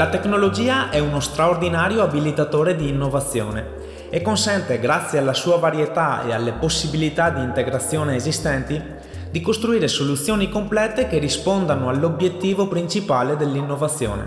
La 0.00 0.08
tecnologia 0.08 0.88
è 0.88 0.98
uno 0.98 1.20
straordinario 1.20 2.02
abilitatore 2.02 2.74
di 2.74 2.88
innovazione 2.88 4.08
e 4.08 4.22
consente, 4.22 4.80
grazie 4.80 5.18
alla 5.18 5.34
sua 5.34 5.58
varietà 5.58 6.24
e 6.24 6.32
alle 6.32 6.52
possibilità 6.52 7.28
di 7.28 7.42
integrazione 7.42 8.14
esistenti, 8.14 8.82
di 9.30 9.40
costruire 9.42 9.88
soluzioni 9.88 10.48
complete 10.48 11.06
che 11.06 11.18
rispondano 11.18 11.90
all'obiettivo 11.90 12.66
principale 12.66 13.36
dell'innovazione. 13.36 14.24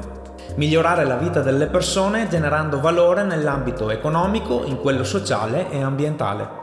Migliorare 0.58 1.06
la 1.06 1.18
vita 1.18 1.42
delle 1.42 1.66
persone 1.66 2.28
generando 2.28 2.80
valore 2.80 3.24
nell'ambito 3.24 3.90
economico, 3.90 4.66
in 4.66 4.78
quello 4.78 5.04
sociale 5.04 5.72
e 5.72 5.82
ambientale. 5.82 6.63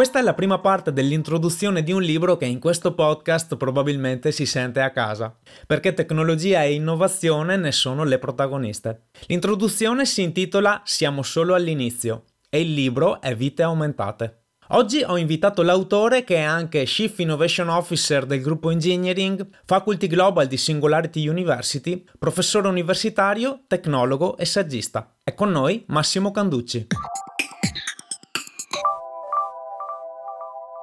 Questa 0.00 0.18
è 0.18 0.22
la 0.22 0.32
prima 0.32 0.58
parte 0.60 0.94
dell'introduzione 0.94 1.82
di 1.82 1.92
un 1.92 2.00
libro 2.00 2.38
che 2.38 2.46
in 2.46 2.58
questo 2.58 2.94
podcast 2.94 3.58
probabilmente 3.58 4.32
si 4.32 4.46
sente 4.46 4.80
a 4.80 4.92
casa, 4.92 5.36
perché 5.66 5.92
tecnologia 5.92 6.62
e 6.62 6.72
innovazione 6.72 7.58
ne 7.58 7.70
sono 7.70 8.04
le 8.04 8.18
protagoniste. 8.18 9.08
L'introduzione 9.26 10.06
si 10.06 10.22
intitola 10.22 10.80
Siamo 10.86 11.22
solo 11.22 11.52
all'inizio 11.52 12.24
e 12.48 12.62
il 12.62 12.72
libro 12.72 13.20
è 13.20 13.36
Vite 13.36 13.62
aumentate. 13.62 14.44
Oggi 14.68 15.02
ho 15.06 15.18
invitato 15.18 15.60
l'autore 15.60 16.24
che 16.24 16.36
è 16.36 16.44
anche 16.44 16.84
Chief 16.84 17.18
Innovation 17.18 17.68
Officer 17.68 18.24
del 18.24 18.40
gruppo 18.40 18.70
Engineering, 18.70 19.46
Faculty 19.66 20.06
Global 20.06 20.46
di 20.46 20.56
Singularity 20.56 21.28
University, 21.28 22.02
professore 22.18 22.68
universitario, 22.68 23.64
tecnologo 23.66 24.38
e 24.38 24.46
saggista. 24.46 25.14
È 25.22 25.34
con 25.34 25.50
noi 25.50 25.84
Massimo 25.88 26.30
Canducci. 26.30 26.86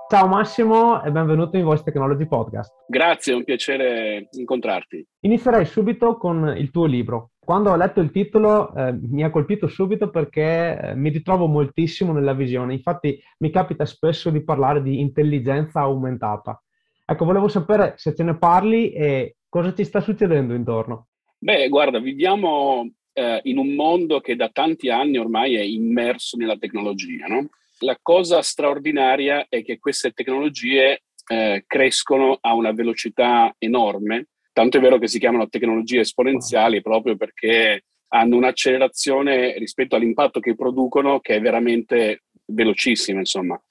Ciao 0.10 0.26
Massimo 0.26 1.04
e 1.04 1.12
benvenuto 1.12 1.58
in 1.58 1.66
Voice 1.66 1.84
Technology 1.84 2.28
Podcast. 2.28 2.72
Grazie, 2.88 3.34
è 3.34 3.36
un 3.36 3.44
piacere 3.44 4.30
incontrarti. 4.32 5.06
Inizierei 5.26 5.66
subito 5.66 6.16
con 6.16 6.56
il 6.58 6.72
tuo 6.72 6.86
libro. 6.86 7.32
Quando 7.38 7.72
ho 7.72 7.76
letto 7.76 8.00
il 8.00 8.12
titolo 8.12 8.74
eh, 8.74 8.94
mi 8.94 9.26
ha 9.26 9.30
colpito 9.30 9.68
subito 9.68 10.10
perché 10.10 10.80
eh, 10.80 10.96
mi 10.96 11.10
ritrovo 11.10 11.48
moltissimo 11.48 12.14
nella 12.14 12.32
visione. 12.32 12.72
Infatti 12.72 13.22
mi 13.40 13.50
capita 13.50 13.86
spesso 13.86 14.30
di 14.30 14.42
parlare 14.46 14.82
di 14.82 15.02
intelligenza 15.02 15.82
aumentata. 15.82 16.64
Ecco, 17.06 17.26
volevo 17.26 17.50
sapere 17.50 17.96
se 17.98 18.16
ce 18.16 18.24
ne 18.24 18.38
parli 18.38 18.94
e 18.94 19.36
cosa 19.50 19.74
ci 19.74 19.84
sta 19.84 20.00
succedendo 20.00 20.54
intorno. 20.54 21.08
Beh, 21.38 21.68
guarda, 21.68 22.00
viviamo 22.00 22.90
eh, 23.12 23.42
in 23.44 23.58
un 23.58 23.74
mondo 23.74 24.22
che 24.22 24.38
da 24.38 24.48
tanti 24.48 24.90
anni 24.90 25.18
ormai 25.18 25.56
è 25.56 25.62
immerso 25.62 26.38
nella 26.38 26.56
tecnologia, 26.56 27.26
no? 27.26 27.50
La 27.80 27.98
cosa 28.02 28.42
straordinaria 28.42 29.46
è 29.50 29.64
che 29.64 29.78
queste 29.78 30.12
tecnologie 30.12 31.04
eh, 31.28 31.64
crescono 31.68 32.38
a 32.42 32.54
una 32.54 32.72
velocità 32.72 33.54
enorme, 33.60 34.28
tanto 34.52 34.78
è 34.78 34.80
vero 34.80 34.98
che 34.98 35.08
si 35.08 35.20
chiamano 35.20 35.48
tecnologie 35.48 36.00
esponenziali 36.00 36.82
proprio 36.82 37.16
perché 37.16 37.84
hanno 38.10 38.38
un'accelerazione 38.38 39.58
rispetto 39.58 39.96
all'impatto 39.96 40.40
che 40.40 40.56
producono 40.56 41.20
che 41.20 41.36
è 41.36 41.42
veramente 41.42 42.24
velocissima, 42.46 43.20
insomma. 43.20 43.62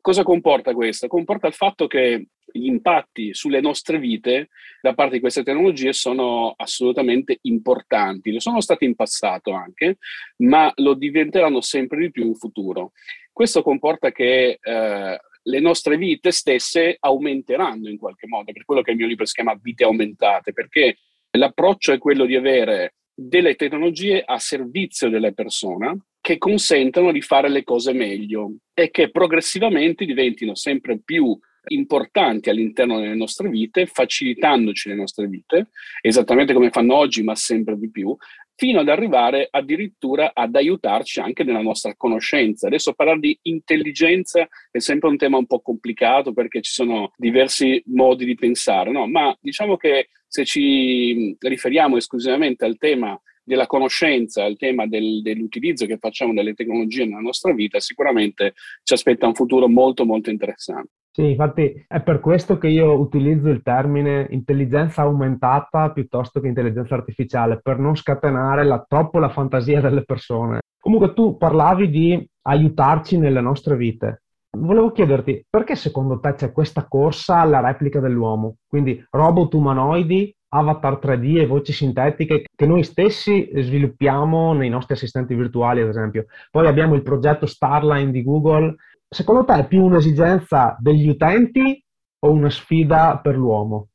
Cosa 0.00 0.22
comporta 0.22 0.72
questo? 0.72 1.06
Comporta 1.06 1.46
il 1.46 1.54
fatto 1.54 1.86
che 1.86 2.26
gli 2.52 2.66
impatti 2.66 3.34
sulle 3.34 3.60
nostre 3.60 3.98
vite 3.98 4.48
da 4.80 4.94
parte 4.94 5.14
di 5.14 5.20
queste 5.20 5.42
tecnologie 5.42 5.92
sono 5.92 6.54
assolutamente 6.56 7.38
importanti. 7.42 8.32
Lo 8.32 8.40
sono 8.40 8.60
stati 8.60 8.84
in 8.84 8.94
passato 8.94 9.52
anche, 9.52 9.98
ma 10.38 10.72
lo 10.76 10.94
diventeranno 10.94 11.60
sempre 11.60 11.98
di 11.98 12.10
più 12.10 12.24
in 12.24 12.34
futuro. 12.34 12.92
Questo 13.36 13.62
comporta 13.62 14.12
che 14.12 14.58
eh, 14.62 15.20
le 15.42 15.60
nostre 15.60 15.98
vite 15.98 16.30
stesse 16.30 16.96
aumenteranno 16.98 17.90
in 17.90 17.98
qualche 17.98 18.26
modo, 18.26 18.50
per 18.50 18.64
quello 18.64 18.80
che 18.80 18.92
il 18.92 18.96
mio 18.96 19.06
libro 19.06 19.26
si 19.26 19.34
chiama 19.34 19.58
Vite 19.60 19.84
aumentate, 19.84 20.54
perché 20.54 20.96
l'approccio 21.32 21.92
è 21.92 21.98
quello 21.98 22.24
di 22.24 22.34
avere 22.34 22.94
delle 23.14 23.54
tecnologie 23.54 24.22
a 24.24 24.38
servizio 24.38 25.10
delle 25.10 25.34
persone 25.34 26.06
che 26.18 26.38
consentano 26.38 27.12
di 27.12 27.20
fare 27.20 27.50
le 27.50 27.62
cose 27.62 27.92
meglio 27.92 28.54
e 28.72 28.90
che 28.90 29.10
progressivamente 29.10 30.06
diventino 30.06 30.54
sempre 30.54 30.98
più 31.04 31.38
importanti 31.68 32.48
all'interno 32.48 33.00
delle 33.00 33.14
nostre 33.14 33.50
vite, 33.50 33.84
facilitandoci 33.84 34.88
le 34.88 34.94
nostre 34.94 35.26
vite, 35.26 35.68
esattamente 36.00 36.54
come 36.54 36.70
fanno 36.70 36.94
oggi, 36.94 37.22
ma 37.22 37.34
sempre 37.34 37.76
di 37.76 37.90
più, 37.90 38.16
fino 38.56 38.80
ad 38.80 38.88
arrivare 38.88 39.46
addirittura 39.50 40.32
ad 40.34 40.56
aiutarci 40.56 41.20
anche 41.20 41.44
nella 41.44 41.60
nostra 41.60 41.94
conoscenza. 41.94 42.66
Adesso 42.66 42.94
parlare 42.94 43.20
di 43.20 43.38
intelligenza 43.42 44.48
è 44.70 44.78
sempre 44.78 45.10
un 45.10 45.18
tema 45.18 45.36
un 45.36 45.46
po' 45.46 45.60
complicato 45.60 46.32
perché 46.32 46.62
ci 46.62 46.72
sono 46.72 47.12
diversi 47.16 47.82
modi 47.86 48.24
di 48.24 48.34
pensare, 48.34 48.90
no? 48.90 49.06
ma 49.06 49.36
diciamo 49.40 49.76
che 49.76 50.08
se 50.26 50.44
ci 50.44 51.36
riferiamo 51.38 51.96
esclusivamente 51.96 52.64
al 52.64 52.78
tema 52.78 53.20
della 53.44 53.66
conoscenza, 53.66 54.42
al 54.42 54.56
tema 54.56 54.86
del, 54.86 55.22
dell'utilizzo 55.22 55.86
che 55.86 55.98
facciamo 55.98 56.32
delle 56.32 56.54
tecnologie 56.54 57.04
nella 57.04 57.20
nostra 57.20 57.52
vita, 57.52 57.78
sicuramente 57.78 58.54
ci 58.82 58.94
aspetta 58.94 59.26
un 59.26 59.34
futuro 59.34 59.68
molto 59.68 60.04
molto 60.04 60.30
interessante. 60.30 60.95
Sì, 61.16 61.30
infatti 61.30 61.82
è 61.88 62.02
per 62.02 62.20
questo 62.20 62.58
che 62.58 62.68
io 62.68 62.92
utilizzo 63.00 63.48
il 63.48 63.62
termine 63.62 64.26
intelligenza 64.32 65.00
aumentata 65.00 65.90
piuttosto 65.90 66.40
che 66.40 66.48
intelligenza 66.48 66.94
artificiale, 66.94 67.58
per 67.62 67.78
non 67.78 67.96
scatenare 67.96 68.64
la, 68.64 68.84
troppo 68.86 69.18
la 69.18 69.30
fantasia 69.30 69.80
delle 69.80 70.04
persone. 70.04 70.58
Comunque 70.78 71.14
tu 71.14 71.38
parlavi 71.38 71.88
di 71.88 72.28
aiutarci 72.42 73.16
nelle 73.16 73.40
nostre 73.40 73.76
vite. 73.76 74.24
Volevo 74.58 74.92
chiederti, 74.92 75.46
perché 75.48 75.74
secondo 75.74 76.20
te 76.20 76.34
c'è 76.34 76.52
questa 76.52 76.84
corsa 76.86 77.38
alla 77.38 77.60
replica 77.60 77.98
dell'uomo? 77.98 78.56
Quindi 78.68 79.02
robot 79.08 79.54
umanoidi, 79.54 80.36
avatar 80.48 80.98
3D 81.02 81.38
e 81.38 81.46
voci 81.46 81.72
sintetiche 81.72 82.44
che 82.54 82.66
noi 82.66 82.82
stessi 82.82 83.50
sviluppiamo 83.54 84.52
nei 84.52 84.68
nostri 84.68 84.92
assistenti 84.92 85.34
virtuali, 85.34 85.80
ad 85.80 85.88
esempio. 85.88 86.26
Poi 86.50 86.66
abbiamo 86.66 86.94
il 86.94 87.00
progetto 87.00 87.46
Starline 87.46 88.10
di 88.10 88.22
Google 88.22 88.74
secondo 89.08 89.44
te 89.44 89.54
è 89.54 89.66
più 89.66 89.82
un'esigenza 89.82 90.76
degli 90.78 91.08
utenti 91.08 91.82
o 92.20 92.30
una 92.30 92.50
sfida 92.50 93.18
per 93.22 93.36
l'uomo? 93.36 93.88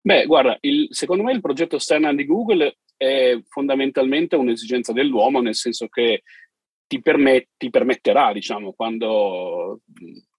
Beh, 0.00 0.26
guarda, 0.26 0.56
il, 0.60 0.88
secondo 0.90 1.22
me 1.22 1.32
il 1.32 1.40
progetto 1.40 1.78
Stern 1.78 2.16
di 2.16 2.24
Google 2.24 2.78
è 2.96 3.38
fondamentalmente 3.48 4.36
un'esigenza 4.36 4.92
dell'uomo, 4.92 5.40
nel 5.40 5.54
senso 5.54 5.86
che 5.88 6.22
ti, 6.86 7.00
permet, 7.00 7.48
ti 7.56 7.70
permetterà, 7.70 8.32
diciamo, 8.32 8.72
quando 8.72 9.80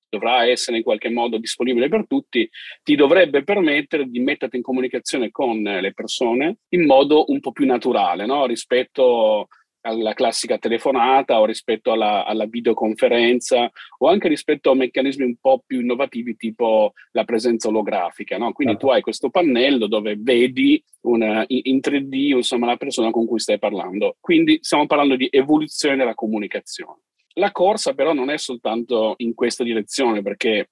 dovrà 0.09 0.46
essere 0.46 0.78
in 0.78 0.84
qualche 0.84 1.09
modo 1.09 1.38
disponibile 1.38 1.88
per 1.88 2.07
tutti, 2.07 2.50
ti 2.84 2.96
dovrebbe 2.96 3.44
permettere 3.44 4.06
di 4.06 4.19
metterti 4.19 4.57
in 4.57 4.63
comunicazione 4.63 5.30
con 5.30 5.62
le 5.62 5.94
persone 5.94 6.57
in 6.69 6.86
modo 6.86 7.25
un 7.28 7.40
po' 7.40 7.51
più 7.51 7.68
naturale 7.68 8.25
no? 8.25 8.47
rispetto 8.47 9.47
alla 9.81 10.13
classica 10.13 10.57
telefonata 10.57 11.40
o 11.40 11.45
rispetto 11.45 11.91
alla, 11.91 12.25
alla, 12.25 12.45
videoconferenza 12.45 13.69
o 14.00 14.07
anche 14.07 14.28
rispetto 14.28 14.72
a 14.72 14.75
meccanismi 14.75 15.23
un 15.23 15.35
po' 15.40 15.63
più 15.66 15.79
innovativi 15.79 16.35
tipo 16.35 16.94
la 17.12 17.23
presenza 17.23 17.69
olografica. 17.69 18.38
No? 18.38 18.51
Quindi 18.51 18.73
certo. 18.73 18.88
tu 18.88 18.94
hai 18.94 19.01
questo 19.01 19.29
pannello 19.29 19.88
dove 19.88 20.16
vedi 20.18 20.84
una, 21.01 21.44
in 21.47 21.79
3D 21.81 22.35
insomma, 22.35 22.66
la 22.66 22.78
persona 22.78 23.12
con 23.12 23.25
cui 23.25 23.39
stai 23.39 23.59
parlando. 23.59 24.18
Quindi 24.19 24.59
stiamo 24.62 24.85
parlando 24.85 25.16
di 25.16 25.27
evoluzione 25.31 25.95
della 25.95 26.15
comunicazione. 26.15 27.01
La 27.33 27.51
corsa 27.51 27.94
però 27.94 28.13
non 28.13 28.30
è 28.30 28.38
soltanto 28.38 29.13
in 29.18 29.33
questa 29.33 29.63
direzione 29.63 30.21
perché 30.21 30.71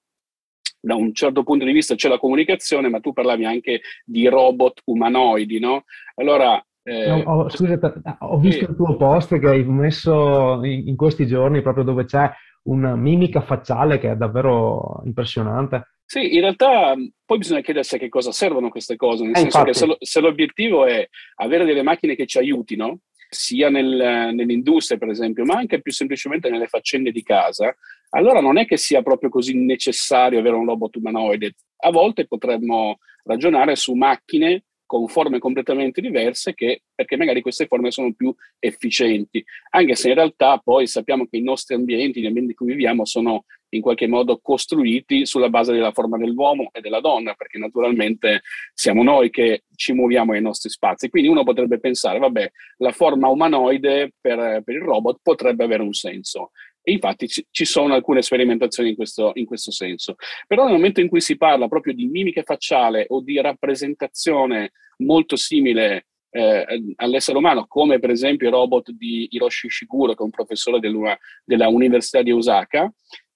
da 0.80 0.94
un 0.94 1.12
certo 1.12 1.42
punto 1.42 1.64
di 1.64 1.72
vista 1.72 1.94
c'è 1.94 2.08
la 2.08 2.18
comunicazione, 2.18 2.88
ma 2.88 3.00
tu 3.00 3.12
parlavi 3.12 3.44
anche 3.44 3.80
di 4.04 4.28
robot 4.28 4.82
umanoidi, 4.84 5.58
no? 5.58 5.84
Allora, 6.16 6.62
eh, 6.88 7.06
no, 7.06 7.22
ho, 7.26 7.48
scusa, 7.50 7.78
ho 8.20 8.38
visto 8.38 8.64
sì. 8.64 8.70
il 8.70 8.76
tuo 8.76 8.96
post 8.96 9.38
che 9.38 9.46
hai 9.46 9.64
messo 9.64 10.64
in, 10.64 10.88
in, 10.88 10.96
questi 10.96 11.26
giorni 11.26 11.60
proprio 11.60 11.84
dove 11.84 12.04
c'è 12.04 12.30
una 12.64 12.96
mimica 12.96 13.42
facciale 13.42 13.98
che 13.98 14.12
è 14.12 14.16
davvero 14.16 15.02
impressionante. 15.04 15.90
Sì, 16.04 16.34
in 16.34 16.40
realtà 16.40 16.94
poi 17.24 17.38
bisogna 17.38 17.60
chiedersi 17.60 17.96
a 17.96 17.98
che 17.98 18.08
cosa 18.08 18.32
servono 18.32 18.70
queste 18.70 18.96
cose, 18.96 19.24
nel 19.24 19.32
eh, 19.32 19.40
senso 19.40 19.58
infatti. 19.58 19.72
che 19.72 19.78
se, 19.78 19.86
lo, 19.86 19.96
se, 20.00 20.20
l'obiettivo 20.20 20.86
è 20.86 21.06
avere 21.36 21.66
delle 21.66 21.82
macchine 21.82 22.14
che 22.14 22.26
ci 22.26 22.38
aiutino, 22.38 23.00
sia 23.28 23.68
nel, 23.68 24.32
nell'industria 24.32 24.96
per 24.96 25.10
esempio, 25.10 25.44
ma 25.44 25.56
anche 25.56 25.82
più 25.82 25.92
semplicemente 25.92 26.48
nelle 26.48 26.66
faccende 26.66 27.10
di 27.10 27.22
casa, 27.22 27.74
allora 28.10 28.40
non 28.40 28.56
è 28.56 28.64
che 28.64 28.78
sia 28.78 29.02
proprio 29.02 29.28
così 29.28 29.54
necessario 29.54 30.38
avere 30.38 30.56
un 30.56 30.64
robot 30.64 30.96
umanoide. 30.96 31.52
A 31.80 31.90
volte 31.90 32.26
potremmo 32.26 32.98
ragionare 33.24 33.76
su 33.76 33.92
macchine 33.92 34.64
con 34.88 35.06
forme 35.06 35.38
completamente 35.38 36.00
diverse 36.00 36.54
che, 36.54 36.84
perché 36.94 37.18
magari 37.18 37.42
queste 37.42 37.66
forme 37.66 37.90
sono 37.90 38.14
più 38.14 38.34
efficienti, 38.58 39.44
anche 39.70 39.94
se 39.94 40.08
in 40.08 40.14
realtà 40.14 40.56
poi 40.56 40.86
sappiamo 40.86 41.26
che 41.26 41.36
i 41.36 41.42
nostri 41.42 41.74
ambienti, 41.74 42.22
gli 42.22 42.26
ambienti 42.26 42.52
in 42.52 42.56
cui 42.56 42.68
viviamo, 42.68 43.04
sono 43.04 43.44
in 43.70 43.82
qualche 43.82 44.06
modo 44.06 44.38
costruiti 44.42 45.26
sulla 45.26 45.50
base 45.50 45.72
della 45.72 45.92
forma 45.92 46.16
dell'uomo 46.16 46.70
e 46.72 46.80
della 46.80 47.00
donna, 47.00 47.34
perché 47.34 47.58
naturalmente 47.58 48.40
siamo 48.72 49.02
noi 49.02 49.28
che 49.28 49.64
ci 49.74 49.92
muoviamo 49.92 50.32
nei 50.32 50.40
nostri 50.40 50.70
spazi. 50.70 51.10
Quindi 51.10 51.28
uno 51.28 51.44
potrebbe 51.44 51.78
pensare, 51.78 52.18
vabbè, 52.18 52.50
la 52.78 52.92
forma 52.92 53.28
umanoide 53.28 54.14
per, 54.18 54.62
per 54.64 54.74
il 54.74 54.80
robot 54.80 55.18
potrebbe 55.22 55.64
avere 55.64 55.82
un 55.82 55.92
senso. 55.92 56.52
E 56.88 56.92
infatti 56.92 57.28
ci, 57.28 57.46
ci 57.50 57.66
sono 57.66 57.92
alcune 57.92 58.22
sperimentazioni 58.22 58.88
in 58.88 58.96
questo, 58.96 59.32
in 59.34 59.44
questo, 59.44 59.70
senso. 59.70 60.14
Però 60.46 60.64
nel 60.64 60.72
momento 60.72 61.02
in 61.02 61.08
cui 61.08 61.20
si 61.20 61.36
parla 61.36 61.68
proprio 61.68 61.92
di 61.92 62.06
mimica 62.06 62.42
facciale 62.42 63.04
o 63.10 63.20
di 63.20 63.38
rappresentazione 63.38 64.72
molto 65.00 65.36
simile 65.36 66.06
eh, 66.30 66.64
all'essere 66.96 67.36
umano, 67.36 67.66
come 67.66 67.98
per 67.98 68.08
esempio 68.08 68.48
il 68.48 68.54
robot 68.54 68.92
di 68.92 69.28
Hiroshi 69.30 69.66
Ishiguro, 69.66 70.14
che 70.14 70.20
è 70.20 70.24
un 70.24 70.30
professore 70.30 70.80
della, 70.80 71.14
della 71.44 71.68
Università 71.68 72.22
di 72.22 72.32
Osaka, 72.32 72.90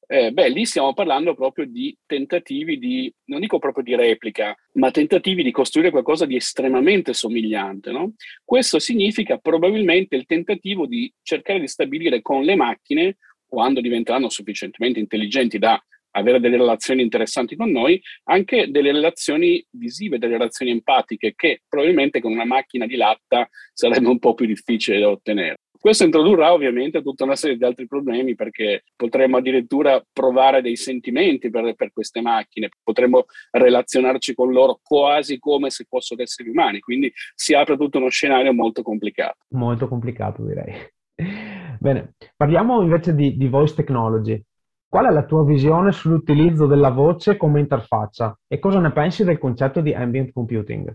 eh, 0.07 0.31
beh, 0.31 0.49
lì 0.49 0.65
stiamo 0.65 0.95
parlando 0.95 1.35
proprio 1.35 1.67
di 1.67 1.97
tentativi 2.07 2.79
di, 2.79 3.11
non 3.27 3.41
dico 3.41 3.59
proprio 3.59 3.85
di 3.85 3.95
replica, 3.95 4.55
ma 4.75 4.91
tentativi 4.91 5.43
di 5.43 5.51
costruire 5.51 5.91
qualcosa 5.91 6.25
di 6.25 6.37
estremamente 6.37 7.13
somigliante. 7.13 7.91
No? 7.91 8.15
Questo 8.45 8.79
significa 8.79 9.37
probabilmente 9.37 10.17
il 10.17 10.27
tentativo 10.27 10.87
di 10.87 11.13
cercare 11.23 11.61
di 11.61 11.67
stabilire 11.67 12.21
con 12.21 12.43
le 12.43 12.57
macchine 12.57 13.17
quando 13.53 13.83
diventeranno 13.83 14.31
sufficientemente 14.31 14.99
intelligenti 14.99 15.59
da 15.59 15.79
avere 16.13 16.41
delle 16.41 16.57
relazioni 16.57 17.03
interessanti 17.03 17.55
con 17.55 17.71
noi, 17.71 18.01
anche 18.25 18.71
delle 18.71 18.93
relazioni 18.93 19.63
visive, 19.73 20.17
delle 20.17 20.39
relazioni 20.39 20.71
empatiche 20.71 21.35
che 21.37 21.61
probabilmente 21.69 22.23
con 22.23 22.33
una 22.33 22.47
macchina 22.47 22.87
di 22.87 22.97
latta 22.97 23.47
sarebbe 23.75 24.09
un 24.09 24.19
po' 24.19 24.33
più 24.33 24.47
difficile 24.47 25.01
da 25.01 25.11
ottenere. 25.11 25.57
Questo 25.79 26.05
introdurrà 26.05 26.53
ovviamente 26.53 27.03
tutta 27.03 27.25
una 27.25 27.37
serie 27.37 27.59
di 27.59 27.65
altri 27.65 27.87
problemi 27.87 28.35
perché 28.35 28.85
potremmo 28.97 29.37
addirittura 29.37 30.03
provare 30.13 30.63
dei 30.63 30.77
sentimenti 30.77 31.51
per, 31.51 31.75
per, 31.75 31.93
queste 31.93 32.23
macchine, 32.23 32.71
potremmo 32.83 33.27
relazionarci 33.51 34.33
con 34.33 34.51
loro 34.51 34.81
quasi 34.83 35.39
come 35.39 35.69
se 35.69 35.85
fossero 35.87 36.23
esseri 36.23 36.49
umani, 36.49 36.81
quindi 36.81 37.13
si 37.35 37.53
apre 37.53 37.77
tutto 37.77 37.99
uno 37.99 38.09
scenario 38.09 38.55
molto 38.55 38.83
complicato. 38.83 39.39
Molto 39.51 39.89
complicato 39.89 40.43
direi. 40.47 41.62
Bene, 41.83 42.15
parliamo 42.37 42.81
invece 42.81 43.13
di, 43.13 43.37
di 43.37 43.49
voice 43.49 43.75
technology. 43.75 44.41
Qual 44.89 45.05
è 45.05 45.11
la 45.11 45.25
tua 45.25 45.45
visione 45.45 45.91
sull'utilizzo 45.91 46.67
della 46.67 46.91
voce 46.91 47.37
come 47.37 47.59
interfaccia 47.59 48.39
e 48.47 48.61
cosa 48.61 48.79
ne 48.79 48.93
pensi 48.93 49.25
del 49.25 49.39
concetto 49.39 49.81
di 49.81 49.93
ambient 49.93 50.31
computing? 50.31 50.95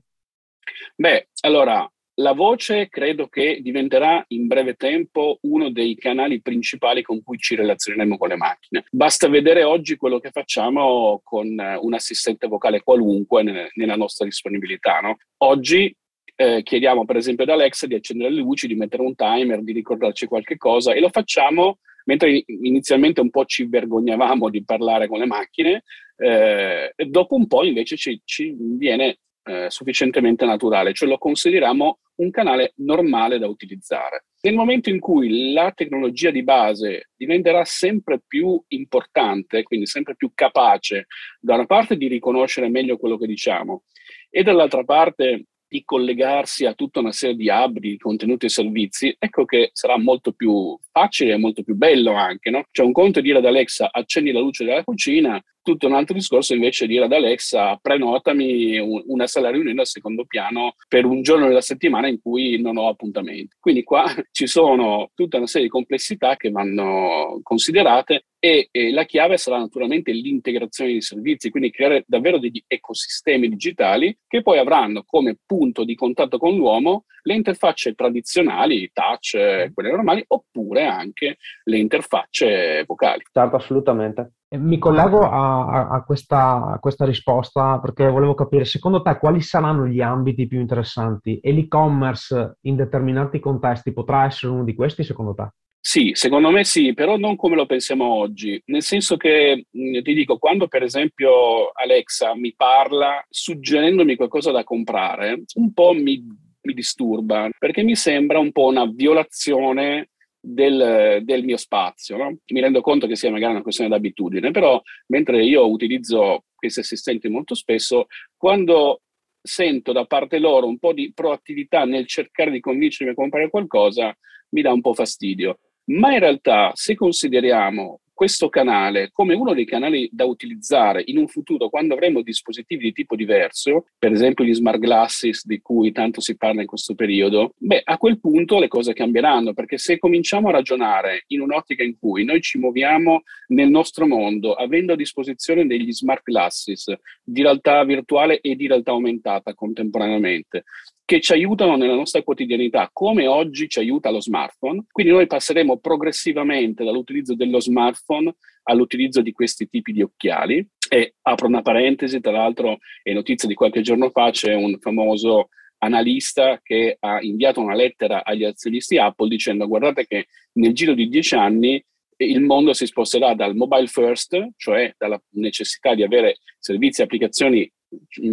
Beh, 0.96 1.28
allora, 1.42 1.86
la 2.20 2.32
voce 2.32 2.88
credo 2.88 3.28
che 3.28 3.60
diventerà 3.62 4.24
in 4.30 4.48
breve 4.48 4.76
tempo 4.76 5.40
uno 5.42 5.72
dei 5.72 5.94
canali 5.96 6.42
principali 6.42 7.02
con 7.02 7.22
cui 7.22 7.38
ci 7.38 7.56
relazioneremo 7.56 8.18
con 8.18 8.30
le 8.30 8.38
macchine. 8.38 8.86
Basta 8.90 9.28
vedere 9.28 9.64
oggi 9.64 9.98
quello 9.98 10.20
che 10.20 10.32
facciamo 10.32 11.20
con 11.22 11.48
un 11.48 11.94
assistente 11.94 12.48
vocale 12.48 12.82
qualunque 12.82 13.70
nella 13.74 13.98
nostra 13.98 14.24
disponibilità. 14.24 15.02
No? 15.02 15.18
Oggi 15.40 15.94
eh, 16.40 16.62
chiediamo 16.64 17.04
per 17.04 17.18
esempio 17.18 17.44
ad 17.44 17.50
Alexa 17.50 17.88
di 17.88 17.96
accendere 17.96 18.30
le 18.30 18.42
luci, 18.42 18.68
di 18.68 18.76
mettere 18.76 19.02
un 19.02 19.16
timer, 19.16 19.64
di 19.64 19.74
ricordarci 19.74 20.28
qualche 20.28 20.56
cosa 20.56 20.94
e 20.94 21.00
lo 21.00 21.10
facciamo 21.10 21.80
mentre 22.06 22.44
inizialmente 22.46 23.20
un 23.20 23.30
po' 23.30 23.44
ci 23.46 23.66
vergognavamo 23.66 24.50
di 24.50 24.64
parlare 24.64 25.08
con 25.08 25.20
le 25.20 25.26
macchine, 25.26 25.84
eh, 26.16 26.94
dopo 27.06 27.36
un 27.36 27.48
po' 27.48 27.66
invece 27.66 27.98
ci, 27.98 28.22
ci 28.24 28.56
viene 28.58 29.20
eh, 29.44 29.66
sufficientemente 29.70 30.46
naturale, 30.46 30.94
cioè 30.94 31.10
lo 31.10 31.18
consideriamo 31.18 32.00
un 32.16 32.32
canale 32.32 32.72
normale 32.78 33.40
da 33.40 33.48
utilizzare. 33.48 34.26
Nel 34.42 34.56
momento 34.56 34.90
in 34.90 35.00
cui 35.00 35.52
la 35.52 35.72
tecnologia 35.76 36.32
di 36.32 36.44
base 36.44 37.10
diventerà 37.16 37.66
sempre 37.66 38.22
più 38.26 38.62
importante, 38.70 39.64
quindi 39.64 39.86
sempre 39.86 40.16
più 40.16 40.32
capace 40.34 41.08
da 41.40 41.56
una 41.56 41.66
parte 41.66 41.98
di 41.98 42.08
riconoscere 42.08 42.70
meglio 42.70 42.98
quello 42.98 43.18
che 43.18 43.28
diciamo 43.28 43.84
e 44.30 44.44
dall'altra 44.44 44.84
parte 44.86 45.46
di 45.68 45.84
collegarsi 45.84 46.66
a 46.66 46.74
tutta 46.74 47.00
una 47.00 47.12
serie 47.12 47.36
di 47.36 47.50
hub 47.50 47.80
di 47.80 47.98
contenuti 47.98 48.46
e 48.46 48.50
servizi, 48.50 49.16
ecco 49.18 49.46
che 49.46 49.70
sarà 49.74 49.98
molto 49.98 50.32
più 50.32 50.78
facile 50.98 51.34
e 51.34 51.38
molto 51.38 51.62
più 51.62 51.76
bello 51.76 52.14
anche, 52.14 52.50
no? 52.50 52.64
Cioè 52.72 52.86
un 52.86 52.92
conto 52.92 53.20
è 53.20 53.22
dire 53.22 53.38
ad 53.38 53.46
Alexa 53.46 53.90
accendi 53.92 54.32
la 54.32 54.40
luce 54.40 54.66
della 54.66 54.84
cucina, 54.84 55.40
tutto 55.62 55.86
un 55.86 55.94
altro 55.94 56.16
discorso 56.16 56.54
invece 56.54 56.86
è 56.86 56.88
dire 56.88 57.06
ad 57.06 57.12
Alexa 57.12 57.76
prenotami 57.76 58.80
una 58.80 59.28
sala 59.28 59.52
riunione 59.52 59.82
al 59.82 59.86
secondo 59.86 60.24
piano 60.26 60.76
per 60.88 61.04
un 61.06 61.22
giorno 61.22 61.48
della 61.48 61.62
settimana 61.62 62.08
in 62.08 62.22
cui 62.22 62.60
non 62.62 62.78
ho 62.78 62.88
appuntamenti. 62.88 63.58
Quindi 63.60 63.84
qua 63.84 64.06
ci 64.32 64.48
sono 64.48 65.12
tutta 65.14 65.38
una 65.38 65.46
serie 65.46 65.68
di 65.68 65.74
complessità 65.74 66.38
che 66.38 66.52
vanno 66.52 67.40
considerate 67.44 68.28
e, 68.40 68.70
e, 68.72 68.92
la 68.92 69.04
chiave 69.04 69.38
sarà 69.38 69.58
naturalmente 69.58 70.12
l'integrazione 70.12 70.94
di 70.94 71.02
servizi, 71.02 71.50
quindi 71.50 71.72
creare 71.72 72.06
davvero 72.08 72.40
degli 72.40 72.64
ecosistemi 72.66 73.50
digitali 73.50 74.16
che 74.26 74.42
poi 74.42 74.60
avranno 74.60 75.04
come 75.06 75.38
punto 75.46 75.84
di 75.84 75.96
contatto 75.96 76.38
con 76.38 76.56
l'uomo 76.56 77.06
le 77.28 77.36
interfacce 77.36 77.94
tradizionali, 77.94 78.90
touch, 78.94 79.72
quelle 79.74 79.92
normali, 79.92 80.24
oppure 80.28 80.86
anche 80.86 81.38
le 81.66 81.78
interfacce 81.78 82.84
vocali. 82.88 83.24
Certo, 83.32 83.56
assolutamente. 83.56 84.32
Mi 84.50 84.78
collego 84.80 85.30
a, 85.30 85.90
a, 85.90 86.04
questa, 86.06 86.72
a, 86.72 86.80
questa, 86.80 87.04
risposta 87.04 87.80
perché 87.80 88.08
volevo 88.08 88.34
capire, 88.34 88.64
secondo 88.64 89.02
te, 89.02 89.18
quali 89.18 89.42
saranno 89.42 89.86
gli 89.86 90.00
ambiti 90.00 90.48
più 90.48 90.62
interessanti 90.62 91.38
e 91.40 91.52
l'e-commerce 91.52 92.58
in 92.62 92.78
determinati 92.78 93.40
contesti 93.40 93.92
potrà 93.92 94.24
essere 94.24 94.54
uno 94.54 94.64
di 94.64 94.74
questi, 94.74 95.04
secondo 95.04 95.34
te? 95.34 95.50
Sì, 95.82 96.12
secondo 96.14 96.50
me 96.50 96.64
sì, 96.64 96.94
però 96.94 97.18
non 97.18 97.36
come 97.36 97.56
lo 97.56 97.66
pensiamo 97.66 98.06
oggi, 98.06 98.62
nel 98.68 98.82
senso 98.82 99.16
che 99.16 99.68
ti 99.70 100.14
dico, 100.14 100.38
quando 100.38 100.68
per 100.68 100.84
esempio 100.84 101.70
Alexa 101.74 102.36
mi 102.36 102.54
parla 102.56 103.24
suggerendomi 103.30 104.16
qualcosa 104.16 104.52
da 104.52 104.64
comprare, 104.64 105.44
un 105.56 105.74
po' 105.74 105.94
mi, 105.94 106.22
mi 106.62 106.74
disturba, 106.74 107.50
perché 107.58 107.84
mi 107.84 107.96
sembra 107.96 108.40
un 108.40 108.52
po' 108.52 108.66
una 108.66 108.86
violazione 108.86 110.10
del, 110.40 111.22
del, 111.24 111.44
mio 111.44 111.58
spazio. 111.58 112.18
No? 112.18 112.38
Mi 112.48 112.62
rendo 112.62 112.82
conto 112.82 113.08
che 113.08 113.16
sia 113.16 113.32
magari 113.32 113.54
una 113.54 113.62
questione 113.62 113.90
d'abitudine, 113.90 114.52
però 114.52 114.82
mentre 115.08 115.44
io 115.44 115.70
utilizzo 115.70 116.46
questi 116.56 116.80
assistenti 116.80 117.30
molto 117.30 117.56
spesso, 117.56 118.08
quando 118.36 119.02
sento 119.42 119.92
da 119.92 120.06
parte 120.06 120.40
loro 120.40 120.68
un 120.68 120.78
po' 120.78 120.94
di 120.94 121.12
proattività 121.14 121.86
nel 121.86 122.06
cercare 122.08 122.52
di 122.52 122.60
convincermi 122.60 123.14
a 123.14 123.16
comprare 123.16 123.50
qualcosa, 123.50 124.16
mi 124.50 124.62
dà 124.62 124.72
un 124.72 124.82
po' 124.82 124.94
fastidio. 124.94 125.60
Ma 125.86 126.14
in 126.14 126.20
realtà, 126.20 126.72
se 126.74 126.96
consideriamo 126.96 128.02
questo 128.18 128.50
canale 128.50 129.12
come 129.14 129.36
uno 129.36 129.54
dei 129.54 129.66
canali 129.66 130.10
da 130.12 130.26
utilizzare 130.26 131.04
in 131.06 131.20
un 131.20 131.28
futuro 131.28 131.70
quando 131.70 131.94
avremo 131.94 132.24
dispositivi 132.24 132.86
di 132.86 132.92
tipo 132.92 133.16
diverso, 133.16 133.86
per 134.00 134.12
esempio 134.12 134.44
gli 134.44 134.56
smart 134.56 134.80
glasses 134.80 135.46
di 135.46 135.62
cui 135.62 135.92
tanto 135.92 136.20
si 136.20 136.36
parla 136.36 136.62
in 136.62 136.68
questo 136.68 136.96
periodo, 136.96 137.54
beh, 137.56 137.82
a 137.84 138.00
quel 138.00 138.20
punto 138.20 138.58
le 138.58 138.70
cose 138.70 138.94
cambieranno, 138.94 139.54
perché 139.54 139.78
se 139.78 140.00
cominciamo 140.00 140.48
a 140.48 140.54
ragionare 140.54 141.26
in 141.28 141.42
un'ottica 141.42 141.84
in 141.84 141.96
cui 142.00 142.26
noi 142.26 142.42
ci 142.42 142.58
muoviamo 142.58 143.22
nel 143.50 143.70
nostro 143.70 144.08
mondo 144.08 144.56
avendo 144.56 144.94
a 144.94 144.96
disposizione 144.96 145.68
degli 145.68 145.94
smart 145.94 146.24
glasses 146.24 146.92
di 147.24 147.44
realtà 147.44 147.84
virtuale 147.84 148.42
e 148.42 148.56
di 148.56 148.66
realtà 148.66 148.94
aumentata 148.94 149.54
contemporaneamente, 149.54 150.64
che 151.08 151.22
ci 151.22 151.32
aiutano 151.32 151.78
nella 151.78 151.96
nostra 151.96 152.22
quotidianità, 152.22 152.90
come 152.92 153.28
oggi 153.28 153.70
ci 153.70 153.80
aiuta 153.80 154.10
lo 154.10 154.20
smartphone. 154.20 154.84
Quindi 154.92 155.14
noi 155.14 155.26
passeremo 155.26 155.78
progressivamente 155.78 156.84
dall'utilizzo 156.84 157.34
dello 157.34 157.62
smartphone 157.62 158.36
all'utilizzo 158.64 159.22
di 159.22 159.32
questi 159.32 159.70
tipi 159.70 159.94
di 159.94 160.02
occhiali. 160.02 160.68
E 160.90 161.14
apro 161.22 161.48
una 161.48 161.62
parentesi, 161.62 162.20
tra 162.20 162.32
l'altro 162.32 162.80
è 163.02 163.14
notizia 163.14 163.48
di 163.48 163.54
qualche 163.54 163.80
giorno 163.80 164.10
fa, 164.10 164.32
c'è 164.32 164.54
un 164.54 164.78
famoso 164.82 165.48
analista 165.78 166.60
che 166.62 166.98
ha 167.00 167.22
inviato 167.22 167.62
una 167.62 167.76
lettera 167.76 168.26
agli 168.26 168.44
azionisti 168.44 168.98
Apple 168.98 169.30
dicendo 169.30 169.66
guardate 169.66 170.06
che 170.08 170.28
nel 170.56 170.74
giro 170.74 170.94
di 170.94 171.08
dieci 171.08 171.36
anni 171.36 171.82
il 172.18 172.42
mondo 172.42 172.74
si 172.74 172.86
sposterà 172.86 173.34
dal 173.34 173.56
mobile 173.56 173.88
first, 173.88 174.50
cioè 174.58 174.94
dalla 174.98 175.22
necessità 175.36 175.96
di 175.96 176.04
avere 176.04 176.40
servizi 176.60 177.00
e 177.00 177.04
applicazioni 177.06 177.72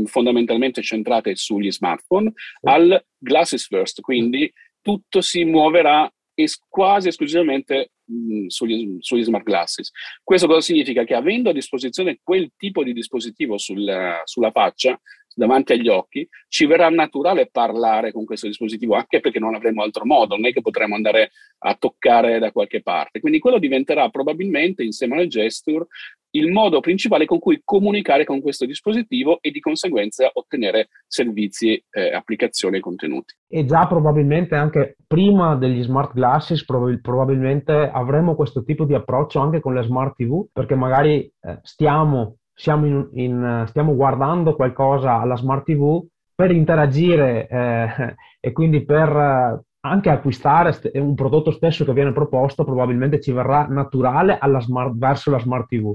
fondamentalmente 0.07 0.83
centrate 0.83 1.37
sugli 1.37 1.71
smartphone, 1.71 2.33
al 2.63 3.03
glasses 3.19 3.67
first, 3.67 4.01
quindi 4.01 4.53
tutto 4.81 5.21
si 5.21 5.45
muoverà 5.45 6.11
es- 6.35 6.59
quasi 6.69 7.09
esclusivamente 7.09 7.93
mh, 8.05 8.47
sugli, 8.49 8.97
sugli, 9.01 9.23
smart 9.23 9.45
glasses. 9.45 9.91
Questo 10.23 10.47
cosa 10.47 10.61
significa? 10.61 11.05
Che 11.05 11.15
avendo 11.15 11.51
a 11.51 11.53
disposizione 11.55 12.19
quel 12.23 12.51
tipo 12.57 12.83
di 12.83 12.93
dispositivo 12.93 13.57
sul, 13.57 14.21
sulla 14.25 14.51
faccia, 14.51 15.01
davanti 15.35 15.73
agli 15.73 15.89
occhi, 15.89 16.27
ci 16.49 16.67
verrà 16.67 16.89
naturale 16.89 17.49
parlare 17.51 18.13
con 18.13 18.25
questo 18.25 18.47
dispositivo, 18.47 18.95
anche 18.95 19.21
perché 19.21 19.39
non 19.39 19.55
avremo 19.55 19.83
altro 19.83 20.05
modo, 20.05 20.37
non 20.37 20.47
è 20.47 20.53
che 20.53 20.61
potremo 20.61 20.95
andare 20.95 21.31
a 21.59 21.75
toccare 21.75 22.39
da 22.39 22.53
qualche 22.53 22.83
parte. 22.83 23.21
Quindi 23.21 23.39
quello 23.39 23.59
diventerà 23.59 24.09
probabilmente, 24.09 24.83
insieme 24.83 25.17
alle 25.17 25.27
gesture, 25.27 25.87
il 26.35 26.51
modo 26.51 26.81
principale 26.81 27.27
con 27.27 27.39
cui 27.39 27.61
comunicare 27.65 28.25
con 28.25 28.41
questo 28.41 28.67
dispositivo 28.67 29.39
e 29.41 29.51
di 29.51 29.61
conseguenza 29.61 30.31
ottenere 30.33 30.89
servizi, 31.07 31.83
eh, 31.91 32.13
applicazioni 32.13 32.79
e 32.79 32.81
contenuti. 32.81 33.35
E 33.49 33.65
già 33.65 33.87
probabilmente 33.87 34.55
anche 34.57 34.97
prima 35.07 35.55
degli 35.55 35.83
smart 35.83 36.13
glasses 36.13 36.65
prob- 36.65 37.01
probabilmente 37.01 37.73
avremo 37.73 38.35
questo 38.35 38.65
tipo 38.65 38.85
di 38.85 38.95
approccio 38.95 39.39
anche 39.39 39.61
con 39.61 39.75
le 39.75 39.85
smart 39.85 40.17
TV 40.17 40.47
perché 40.53 40.75
magari 40.75 41.21
eh, 41.21 41.59
stiamo, 41.63 42.39
in, 42.87 43.09
in, 43.15 43.65
stiamo 43.69 43.95
guardando 43.95 44.55
qualcosa 44.55 45.21
alla 45.21 45.37
smart 45.37 45.65
TV 45.65 46.05
per 46.35 46.51
interagire 46.51 47.49
eh, 47.49 48.15
e 48.41 48.53
quindi 48.53 48.85
per 48.85 49.09
eh, 49.09 49.61
anche 49.81 50.09
acquistare 50.09 50.79
un 50.95 51.15
prodotto 51.15 51.51
stesso 51.51 51.85
che 51.85 51.93
viene 51.93 52.13
proposto 52.13 52.65
probabilmente 52.65 53.21
ci 53.21 53.33
verrà 53.33 53.67
naturale 53.67 54.39
smart, 54.61 54.97
verso 54.97 55.31
la 55.31 55.39
smart 55.39 55.67
TV. 55.69 55.95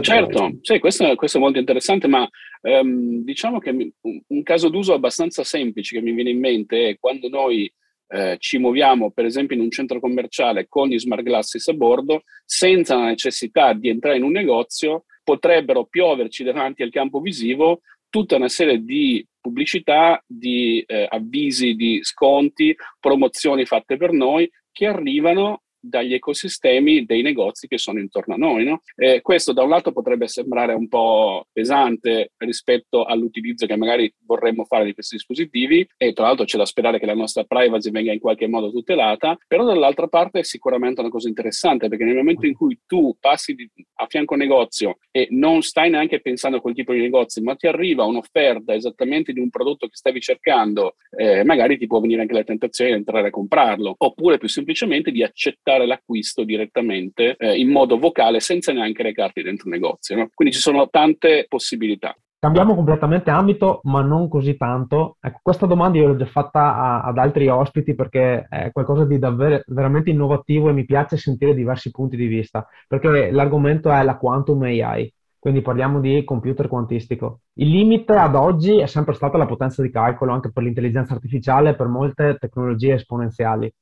Certo, 0.00 0.58
sì, 0.62 0.78
questo, 0.78 1.14
questo, 1.16 1.36
è 1.36 1.40
molto 1.40 1.58
interessante, 1.58 2.08
ma 2.08 2.26
um, 2.62 3.22
diciamo 3.22 3.58
che 3.58 3.70
un, 3.70 4.20
un, 4.26 4.42
caso 4.42 4.70
d'uso 4.70 4.94
abbastanza 4.94 5.44
semplice 5.44 5.96
che 5.96 6.02
mi 6.02 6.12
viene 6.12 6.30
in 6.30 6.38
mente 6.38 6.88
è 6.88 6.96
quando 6.98 7.28
noi 7.28 7.70
eh, 8.08 8.36
ci 8.38 8.56
muoviamo, 8.56 9.10
per 9.10 9.26
esempio, 9.26 9.54
in 9.54 9.62
un 9.62 9.70
centro 9.70 10.00
commerciale 10.00 10.66
con 10.66 10.88
gli 10.88 10.98
smart 10.98 11.22
glasses 11.22 11.68
a 11.68 11.74
bordo, 11.74 12.22
senza 12.46 12.96
la 12.96 13.06
necessità 13.06 13.74
di 13.74 13.90
entrare 13.90 14.16
in 14.16 14.22
un 14.22 14.32
negozio, 14.32 15.04
potrebbero 15.22 15.84
pioverci 15.84 16.44
davanti 16.44 16.82
al 16.82 16.90
campo 16.90 17.20
visivo 17.20 17.80
tutta 18.08 18.36
una 18.36 18.48
serie 18.48 18.82
di 18.84 19.26
pubblicità, 19.40 20.22
di 20.26 20.84
eh, 20.86 21.06
avvisi 21.08 21.74
di 21.74 22.00
sconti, 22.02 22.76
promozioni 23.00 23.64
fatte 23.64 23.96
per 23.96 24.12
noi 24.12 24.50
che 24.70 24.86
arrivano 24.86 25.62
dagli 25.82 26.14
ecosistemi 26.14 27.04
dei 27.04 27.22
negozi 27.22 27.66
che 27.66 27.78
sono 27.78 27.98
intorno 27.98 28.34
a 28.34 28.36
noi. 28.36 28.64
No? 28.64 28.80
Eh, 28.94 29.20
questo 29.20 29.52
da 29.52 29.62
un 29.62 29.70
lato 29.70 29.92
potrebbe 29.92 30.28
sembrare 30.28 30.74
un 30.74 30.88
po' 30.88 31.46
pesante 31.52 32.32
rispetto 32.38 33.04
all'utilizzo 33.04 33.66
che 33.66 33.76
magari 33.76 34.12
vorremmo 34.24 34.64
fare 34.64 34.84
di 34.84 34.94
questi 34.94 35.16
dispositivi 35.16 35.86
e 35.96 36.12
tra 36.12 36.26
l'altro 36.26 36.44
c'è 36.44 36.56
da 36.56 36.64
sperare 36.64 36.98
che 36.98 37.06
la 37.06 37.14
nostra 37.14 37.44
privacy 37.44 37.90
venga 37.90 38.12
in 38.12 38.20
qualche 38.20 38.46
modo 38.46 38.70
tutelata, 38.70 39.36
però 39.46 39.64
dall'altra 39.64 40.06
parte 40.06 40.40
è 40.40 40.44
sicuramente 40.44 41.00
una 41.00 41.10
cosa 41.10 41.28
interessante 41.28 41.88
perché 41.88 42.04
nel 42.04 42.16
momento 42.16 42.46
in 42.46 42.54
cui 42.54 42.78
tu 42.86 43.16
passi 43.18 43.54
di, 43.54 43.68
a 43.96 44.06
fianco 44.06 44.36
negozio 44.36 44.98
e 45.10 45.26
non 45.30 45.62
stai 45.62 45.90
neanche 45.90 46.20
pensando 46.20 46.58
a 46.58 46.60
quel 46.60 46.74
tipo 46.74 46.92
di 46.92 47.00
negozio, 47.00 47.42
ma 47.42 47.54
ti 47.54 47.66
arriva 47.66 48.04
un'offerta 48.04 48.74
esattamente 48.74 49.32
di 49.32 49.40
un 49.40 49.50
prodotto 49.50 49.86
che 49.86 49.96
stavi 49.96 50.20
cercando, 50.20 50.96
eh, 51.16 51.44
magari 51.44 51.76
ti 51.76 51.86
può 51.86 52.00
venire 52.00 52.22
anche 52.22 52.34
la 52.34 52.44
tentazione 52.44 52.90
di 52.90 52.96
entrare 52.98 53.28
a 53.28 53.30
comprarlo, 53.30 53.94
oppure 53.96 54.38
più 54.38 54.48
semplicemente 54.48 55.10
di 55.10 55.22
accettare 55.22 55.71
effettuare 55.72 55.86
l'acquisto 55.86 56.44
direttamente 56.44 57.36
eh, 57.36 57.58
in 57.58 57.70
modo 57.70 57.98
vocale 57.98 58.40
senza 58.40 58.72
neanche 58.72 59.02
recarti 59.02 59.42
dentro 59.42 59.68
un 59.68 59.74
negozio. 59.74 60.16
No? 60.16 60.28
Quindi 60.34 60.54
ci 60.54 60.60
sono 60.60 60.88
tante 60.88 61.46
possibilità. 61.48 62.14
Cambiamo 62.38 62.74
completamente 62.74 63.30
ambito, 63.30 63.80
ma 63.84 64.02
non 64.02 64.28
così 64.28 64.56
tanto. 64.56 65.16
Ecco, 65.20 65.38
questa 65.42 65.66
domanda 65.66 65.98
io 65.98 66.08
l'ho 66.08 66.16
già 66.16 66.26
fatta 66.26 66.74
a, 66.74 67.02
ad 67.02 67.16
altri 67.18 67.46
ospiti 67.46 67.94
perché 67.94 68.46
è 68.48 68.72
qualcosa 68.72 69.04
di 69.04 69.16
davvero 69.18 69.62
veramente 69.66 70.10
innovativo 70.10 70.68
e 70.68 70.72
mi 70.72 70.84
piace 70.84 71.16
sentire 71.16 71.54
diversi 71.54 71.92
punti 71.92 72.16
di 72.16 72.26
vista, 72.26 72.66
perché 72.88 73.30
l'argomento 73.30 73.92
è 73.92 74.02
la 74.02 74.16
quantum 74.16 74.62
AI, 74.62 75.12
quindi 75.38 75.62
parliamo 75.62 76.00
di 76.00 76.24
computer 76.24 76.66
quantistico. 76.66 77.42
Il 77.54 77.68
limite 77.68 78.14
ad 78.14 78.34
oggi 78.34 78.76
è 78.80 78.86
sempre 78.86 79.14
stata 79.14 79.38
la 79.38 79.46
potenza 79.46 79.80
di 79.80 79.90
calcolo 79.90 80.32
anche 80.32 80.50
per 80.50 80.64
l'intelligenza 80.64 81.14
artificiale 81.14 81.70
e 81.70 81.74
per 81.76 81.86
molte 81.86 82.38
tecnologie 82.40 82.94
esponenziali 82.94 83.72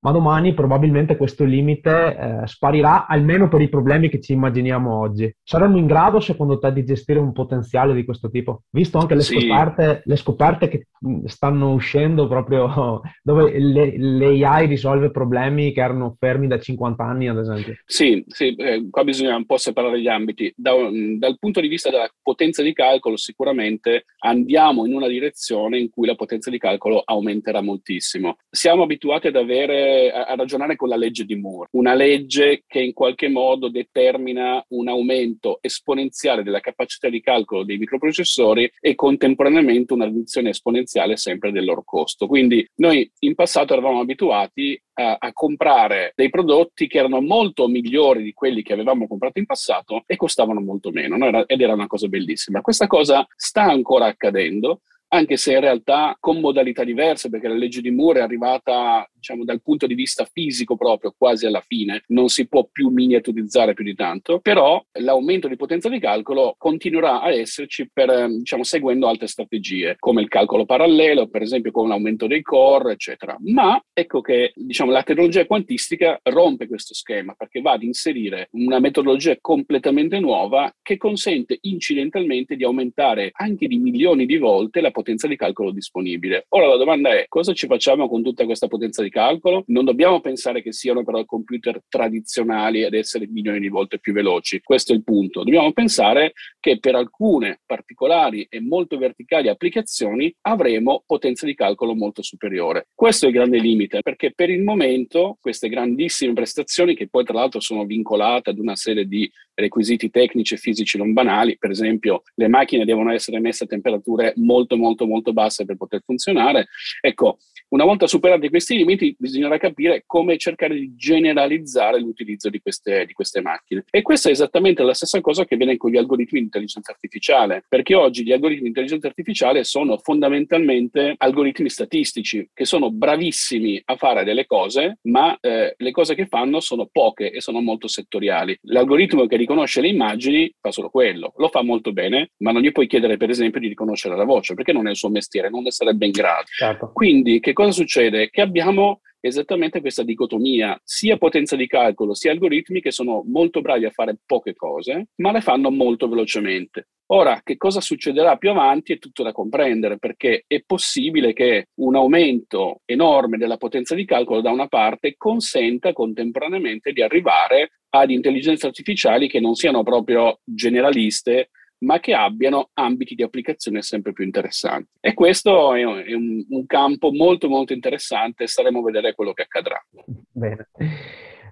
ma 0.00 0.12
domani 0.12 0.54
probabilmente 0.54 1.16
questo 1.16 1.44
limite 1.44 2.16
eh, 2.16 2.46
sparirà 2.46 3.06
almeno 3.06 3.48
per 3.48 3.60
i 3.60 3.68
problemi 3.68 4.08
che 4.08 4.20
ci 4.20 4.32
immaginiamo 4.32 4.98
oggi. 4.98 5.32
Saremmo 5.42 5.76
in 5.76 5.86
grado, 5.86 6.20
secondo 6.20 6.58
te, 6.58 6.72
di 6.72 6.84
gestire 6.84 7.18
un 7.18 7.32
potenziale 7.32 7.94
di 7.94 8.04
questo 8.04 8.30
tipo? 8.30 8.62
Visto 8.70 8.98
anche 8.98 9.14
le, 9.14 9.22
sì. 9.22 9.38
scoperte, 9.40 10.02
le 10.04 10.16
scoperte, 10.16 10.68
che 10.68 10.86
stanno 11.26 11.72
uscendo 11.72 12.26
proprio 12.28 13.00
dove 13.22 13.58
le, 13.58 13.94
l'AI 13.98 14.66
risolve 14.66 15.10
problemi 15.10 15.72
che 15.72 15.80
erano 15.80 16.16
fermi 16.18 16.46
da 16.46 16.58
50 16.58 17.04
anni, 17.04 17.28
ad 17.28 17.38
esempio. 17.38 17.74
Sì, 17.84 18.24
sì 18.26 18.54
eh, 18.54 18.88
qua 18.90 19.04
bisogna 19.04 19.36
un 19.36 19.44
po' 19.44 19.58
separare 19.58 20.00
gli 20.00 20.08
ambiti. 20.08 20.52
Da, 20.56 20.72
dal 21.18 21.36
punto 21.38 21.60
di 21.60 21.68
vista 21.68 21.90
della 21.90 22.10
potenza 22.22 22.62
di 22.62 22.72
calcolo, 22.72 23.16
sicuramente 23.16 24.06
andiamo 24.20 24.86
in 24.86 24.94
una 24.94 25.08
direzione 25.08 25.78
in 25.78 25.90
cui 25.90 26.06
la 26.06 26.14
potenza 26.14 26.50
di 26.50 26.58
calcolo 26.58 27.02
aumenterà 27.04 27.60
moltissimo. 27.60 28.36
Siamo 28.48 28.82
abituati 28.82 29.26
ad 29.26 29.36
avere 29.36 29.89
a, 29.90 30.34
ragionare 30.34 30.76
con 30.76 30.88
la 30.88 30.96
legge 30.96 31.24
di 31.24 31.36
Moore, 31.36 31.68
una 31.72 31.94
legge 31.94 32.62
che 32.66 32.80
in 32.80 32.92
qualche 32.92 33.28
modo 33.28 33.68
determina 33.68 34.64
un 34.68 34.88
aumento 34.88 35.58
esponenziale 35.60 36.42
della 36.42 36.60
capacità 36.60 37.08
di 37.08 37.20
calcolo 37.20 37.64
dei 37.64 37.78
microprocessori 37.78 38.70
e 38.80 38.94
contemporaneamente 38.94 39.92
una 39.92 40.06
riduzione 40.06 40.50
esponenziale 40.50 41.16
sempre 41.16 41.52
del 41.52 41.64
loro 41.64 41.82
costo. 41.84 42.26
Quindi 42.26 42.66
noi 42.76 43.10
in 43.20 43.34
passato 43.34 43.72
eravamo 43.72 44.00
abituati 44.00 44.80
a, 44.94 45.16
a, 45.18 45.32
comprare 45.32 46.12
dei 46.14 46.30
prodotti 46.30 46.86
che 46.86 46.98
erano 46.98 47.20
molto 47.20 47.68
migliori 47.68 48.22
di 48.22 48.32
quelli 48.32 48.62
che 48.62 48.72
avevamo 48.72 49.06
comprato 49.06 49.38
in 49.38 49.46
passato 49.46 50.02
e 50.06 50.16
costavano 50.16 50.60
molto 50.60 50.90
meno, 50.90 51.16
no? 51.16 51.26
era, 51.26 51.44
ed 51.46 51.60
era 51.60 51.72
una 51.72 51.86
cosa 51.86 52.08
bellissima. 52.08 52.60
Questa 52.60 52.86
cosa 52.86 53.26
sta 53.36 53.62
ancora 53.62 54.06
accadendo 54.06 54.80
anche 55.12 55.36
se 55.36 55.52
in 55.52 55.60
realtà 55.60 56.16
con 56.20 56.38
modalità 56.40 56.84
diverse, 56.84 57.30
perché 57.30 57.48
la 57.48 57.54
legge 57.54 57.80
di 57.80 57.90
Moore 57.90 58.20
è 58.20 58.22
arrivata 58.22 59.08
diciamo, 59.20 59.44
dal 59.44 59.62
punto 59.62 59.86
di 59.86 59.94
vista 59.94 60.24
fisico 60.24 60.76
proprio 60.76 61.14
quasi 61.16 61.46
alla 61.46 61.62
fine, 61.66 62.02
non 62.08 62.28
si 62.28 62.48
può 62.48 62.66
più 62.70 62.88
miniaturizzare 62.88 63.74
più 63.74 63.84
di 63.84 63.94
tanto, 63.94 64.40
però 64.40 64.82
l'aumento 64.98 65.46
di 65.46 65.56
potenza 65.56 65.88
di 65.88 66.00
calcolo 66.00 66.54
continuerà 66.56 67.20
a 67.20 67.30
esserci 67.30 67.88
per, 67.92 68.28
diciamo, 68.28 68.64
seguendo 68.64 69.06
altre 69.06 69.26
strategie, 69.26 69.96
come 69.98 70.22
il 70.22 70.28
calcolo 70.28 70.64
parallelo, 70.64 71.28
per 71.28 71.42
esempio 71.42 71.70
con 71.70 71.88
l'aumento 71.88 72.26
dei 72.26 72.42
core, 72.42 72.92
eccetera. 72.92 73.36
Ma 73.40 73.80
ecco 73.92 74.20
che 74.22 74.52
diciamo, 74.54 74.90
la 74.90 75.02
tecnologia 75.02 75.46
quantistica 75.46 76.18
rompe 76.22 76.66
questo 76.66 76.94
schema 76.94 77.34
perché 77.34 77.60
va 77.60 77.72
ad 77.72 77.82
inserire 77.82 78.48
una 78.52 78.78
metodologia 78.78 79.36
completamente 79.40 80.18
nuova 80.18 80.72
che 80.80 80.96
consente 80.96 81.58
incidentalmente 81.62 82.56
di 82.56 82.64
aumentare 82.64 83.30
anche 83.34 83.66
di 83.66 83.76
milioni 83.76 84.24
di 84.24 84.38
volte 84.38 84.80
la 84.80 84.90
potenza 84.90 85.26
di 85.26 85.36
calcolo 85.36 85.70
disponibile. 85.70 86.46
Ora 86.50 86.68
la 86.68 86.76
domanda 86.76 87.10
è 87.10 87.26
cosa 87.28 87.52
ci 87.52 87.66
facciamo 87.66 88.08
con 88.08 88.22
tutta 88.22 88.44
questa 88.44 88.66
potenza 88.66 89.02
di 89.02 89.09
di 89.10 89.16
calcolo, 89.16 89.64
non 89.66 89.84
dobbiamo 89.84 90.20
pensare 90.20 90.62
che 90.62 90.72
siano 90.72 91.04
però 91.04 91.24
computer 91.24 91.82
tradizionali 91.88 92.84
ad 92.84 92.94
essere 92.94 93.26
milioni 93.28 93.58
di 93.58 93.68
volte 93.68 93.98
più 93.98 94.12
veloci. 94.12 94.60
Questo 94.62 94.92
è 94.92 94.94
il 94.94 95.02
punto. 95.02 95.42
Dobbiamo 95.42 95.72
pensare 95.72 96.32
che 96.60 96.78
per 96.78 96.94
alcune 96.94 97.60
particolari 97.66 98.46
e 98.48 98.60
molto 98.60 98.96
verticali 98.96 99.48
applicazioni 99.48 100.32
avremo 100.42 101.02
potenza 101.06 101.44
di 101.44 101.54
calcolo 101.54 101.94
molto 101.94 102.22
superiore. 102.22 102.86
Questo 102.94 103.26
è 103.26 103.28
il 103.28 103.34
grande 103.34 103.58
limite, 103.58 104.00
perché 104.00 104.32
per 104.32 104.50
il 104.50 104.62
momento 104.62 105.36
queste 105.40 105.68
grandissime 105.68 106.32
prestazioni, 106.32 106.94
che 106.94 107.08
poi 107.08 107.24
tra 107.24 107.34
l'altro 107.34 107.60
sono 107.60 107.84
vincolate 107.84 108.50
ad 108.50 108.58
una 108.58 108.76
serie 108.76 109.06
di 109.06 109.30
requisiti 109.54 110.10
tecnici 110.10 110.54
e 110.54 110.56
fisici 110.56 110.96
non 110.96 111.12
banali, 111.12 111.58
per 111.58 111.70
esempio 111.70 112.22
le 112.34 112.48
macchine 112.48 112.84
devono 112.84 113.12
essere 113.12 113.40
messe 113.40 113.64
a 113.64 113.66
temperature 113.66 114.32
molto 114.36 114.76
molto 114.76 115.06
molto 115.06 115.32
basse 115.32 115.64
per 115.64 115.76
poter 115.76 116.02
funzionare. 116.04 116.68
Ecco, 117.00 117.38
una 117.70 117.84
volta 117.84 118.06
superati 118.06 118.48
questi 118.48 118.76
limiti, 118.76 119.14
bisognerà 119.18 119.58
capire 119.58 120.02
come 120.06 120.36
cercare 120.36 120.74
di 120.74 120.94
generalizzare 120.96 122.00
l'utilizzo 122.00 122.48
di 122.48 122.60
queste, 122.60 123.06
di 123.06 123.12
queste, 123.12 123.40
macchine. 123.40 123.84
E 123.90 124.02
questa 124.02 124.28
è 124.28 124.32
esattamente 124.32 124.82
la 124.82 124.94
stessa 124.94 125.20
cosa 125.20 125.44
che 125.44 125.56
viene 125.56 125.76
con 125.76 125.90
gli 125.90 125.96
algoritmi 125.96 126.38
di 126.38 126.44
intelligenza 126.46 126.92
artificiale, 126.92 127.64
perché 127.68 127.94
oggi 127.94 128.24
gli 128.24 128.32
algoritmi 128.32 128.62
di 128.62 128.68
intelligenza 128.68 129.06
artificiale 129.06 129.64
sono 129.64 129.98
fondamentalmente 129.98 131.14
algoritmi 131.16 131.68
statistici, 131.68 132.48
che 132.52 132.64
sono 132.64 132.90
bravissimi 132.90 133.80
a 133.84 133.96
fare 133.96 134.24
delle 134.24 134.46
cose, 134.46 134.98
ma 135.02 135.36
eh, 135.40 135.74
le 135.76 135.90
cose 135.92 136.14
che 136.14 136.26
fanno 136.26 136.60
sono 136.60 136.88
poche 136.90 137.30
e 137.30 137.40
sono 137.40 137.60
molto 137.60 137.86
settoriali. 137.86 138.58
L'algoritmo 138.62 139.26
che 139.26 139.36
riconosce 139.36 139.80
le 139.80 139.88
immagini 139.88 140.52
fa 140.60 140.72
solo 140.72 140.90
quello, 140.90 141.32
lo 141.36 141.48
fa 141.48 141.62
molto 141.62 141.92
bene, 141.92 142.32
ma 142.38 142.50
non 142.50 142.62
gli 142.62 142.72
puoi 142.72 142.88
chiedere 142.88 143.16
per 143.16 143.30
esempio 143.30 143.60
di 143.60 143.68
riconoscere 143.68 144.16
la 144.16 144.24
voce, 144.24 144.54
perché 144.54 144.72
non 144.72 144.88
è 144.88 144.90
il 144.90 144.96
suo 144.96 145.08
mestiere, 145.08 145.50
non 145.50 145.62
ne 145.62 145.70
sarebbe 145.70 146.06
in 146.06 146.12
grado. 146.12 146.46
Certo. 146.46 146.90
Quindi 146.92 147.38
che 147.38 147.52
cosa 147.60 147.72
succede? 147.72 148.30
Che 148.30 148.40
abbiamo 148.40 149.02
esattamente 149.20 149.82
questa 149.82 150.02
dicotomia, 150.02 150.80
sia 150.82 151.18
potenza 151.18 151.54
di 151.56 151.66
calcolo, 151.66 152.14
sia 152.14 152.32
algoritmi 152.32 152.80
che 152.80 152.90
sono 152.90 153.22
molto 153.26 153.60
bravi 153.60 153.84
a 153.84 153.90
fare 153.90 154.16
poche 154.24 154.54
cose, 154.54 155.08
ma 155.16 155.30
le 155.30 155.42
fanno 155.42 155.70
molto 155.70 156.08
velocemente. 156.08 156.88
Ora, 157.12 157.40
che 157.44 157.58
cosa 157.58 157.82
succederà 157.82 158.36
più 158.36 158.48
avanti 158.50 158.94
è 158.94 158.98
tutto 158.98 159.22
da 159.22 159.32
comprendere, 159.32 159.98
perché 159.98 160.44
è 160.46 160.62
possibile 160.64 161.34
che 161.34 161.66
un 161.80 161.96
aumento 161.96 162.80
enorme 162.86 163.36
della 163.36 163.58
potenza 163.58 163.94
di 163.94 164.06
calcolo 164.06 164.40
da 164.40 164.52
una 164.52 164.68
parte 164.68 165.16
consenta 165.18 165.92
contemporaneamente 165.92 166.92
di 166.92 167.02
arrivare 167.02 167.72
ad 167.90 168.10
intelligenze 168.10 168.68
artificiali 168.68 169.28
che 169.28 169.40
non 169.40 169.54
siano 169.54 169.82
proprio 169.82 170.38
generaliste, 170.44 171.50
ma 171.80 172.00
che 172.00 172.14
abbiano 172.14 172.70
ambiti 172.74 173.14
di 173.14 173.22
applicazione 173.22 173.82
sempre 173.82 174.12
più 174.12 174.24
interessanti. 174.24 174.90
E 175.00 175.14
questo 175.14 175.74
è, 175.74 175.84
un, 175.84 176.44
un, 176.48 176.66
campo 176.66 177.10
molto 177.12 177.48
molto 177.48 177.72
interessante, 177.72 178.46
staremo 178.46 178.80
a 178.80 178.84
vedere 178.84 179.14
quello 179.14 179.32
che 179.32 179.42
accadrà. 179.42 179.82
Bene. 180.30 180.68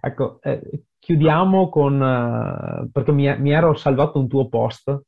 Ecco, 0.00 0.40
eh, 0.42 0.60
chiudiamo 0.98 1.68
con, 1.68 2.00
uh, 2.00 2.90
perché 2.90 3.12
mi, 3.12 3.34
mi, 3.38 3.50
ero 3.52 3.74
salvato 3.74 4.18
un 4.18 4.28
tuo 4.28 4.48
post 4.48 5.02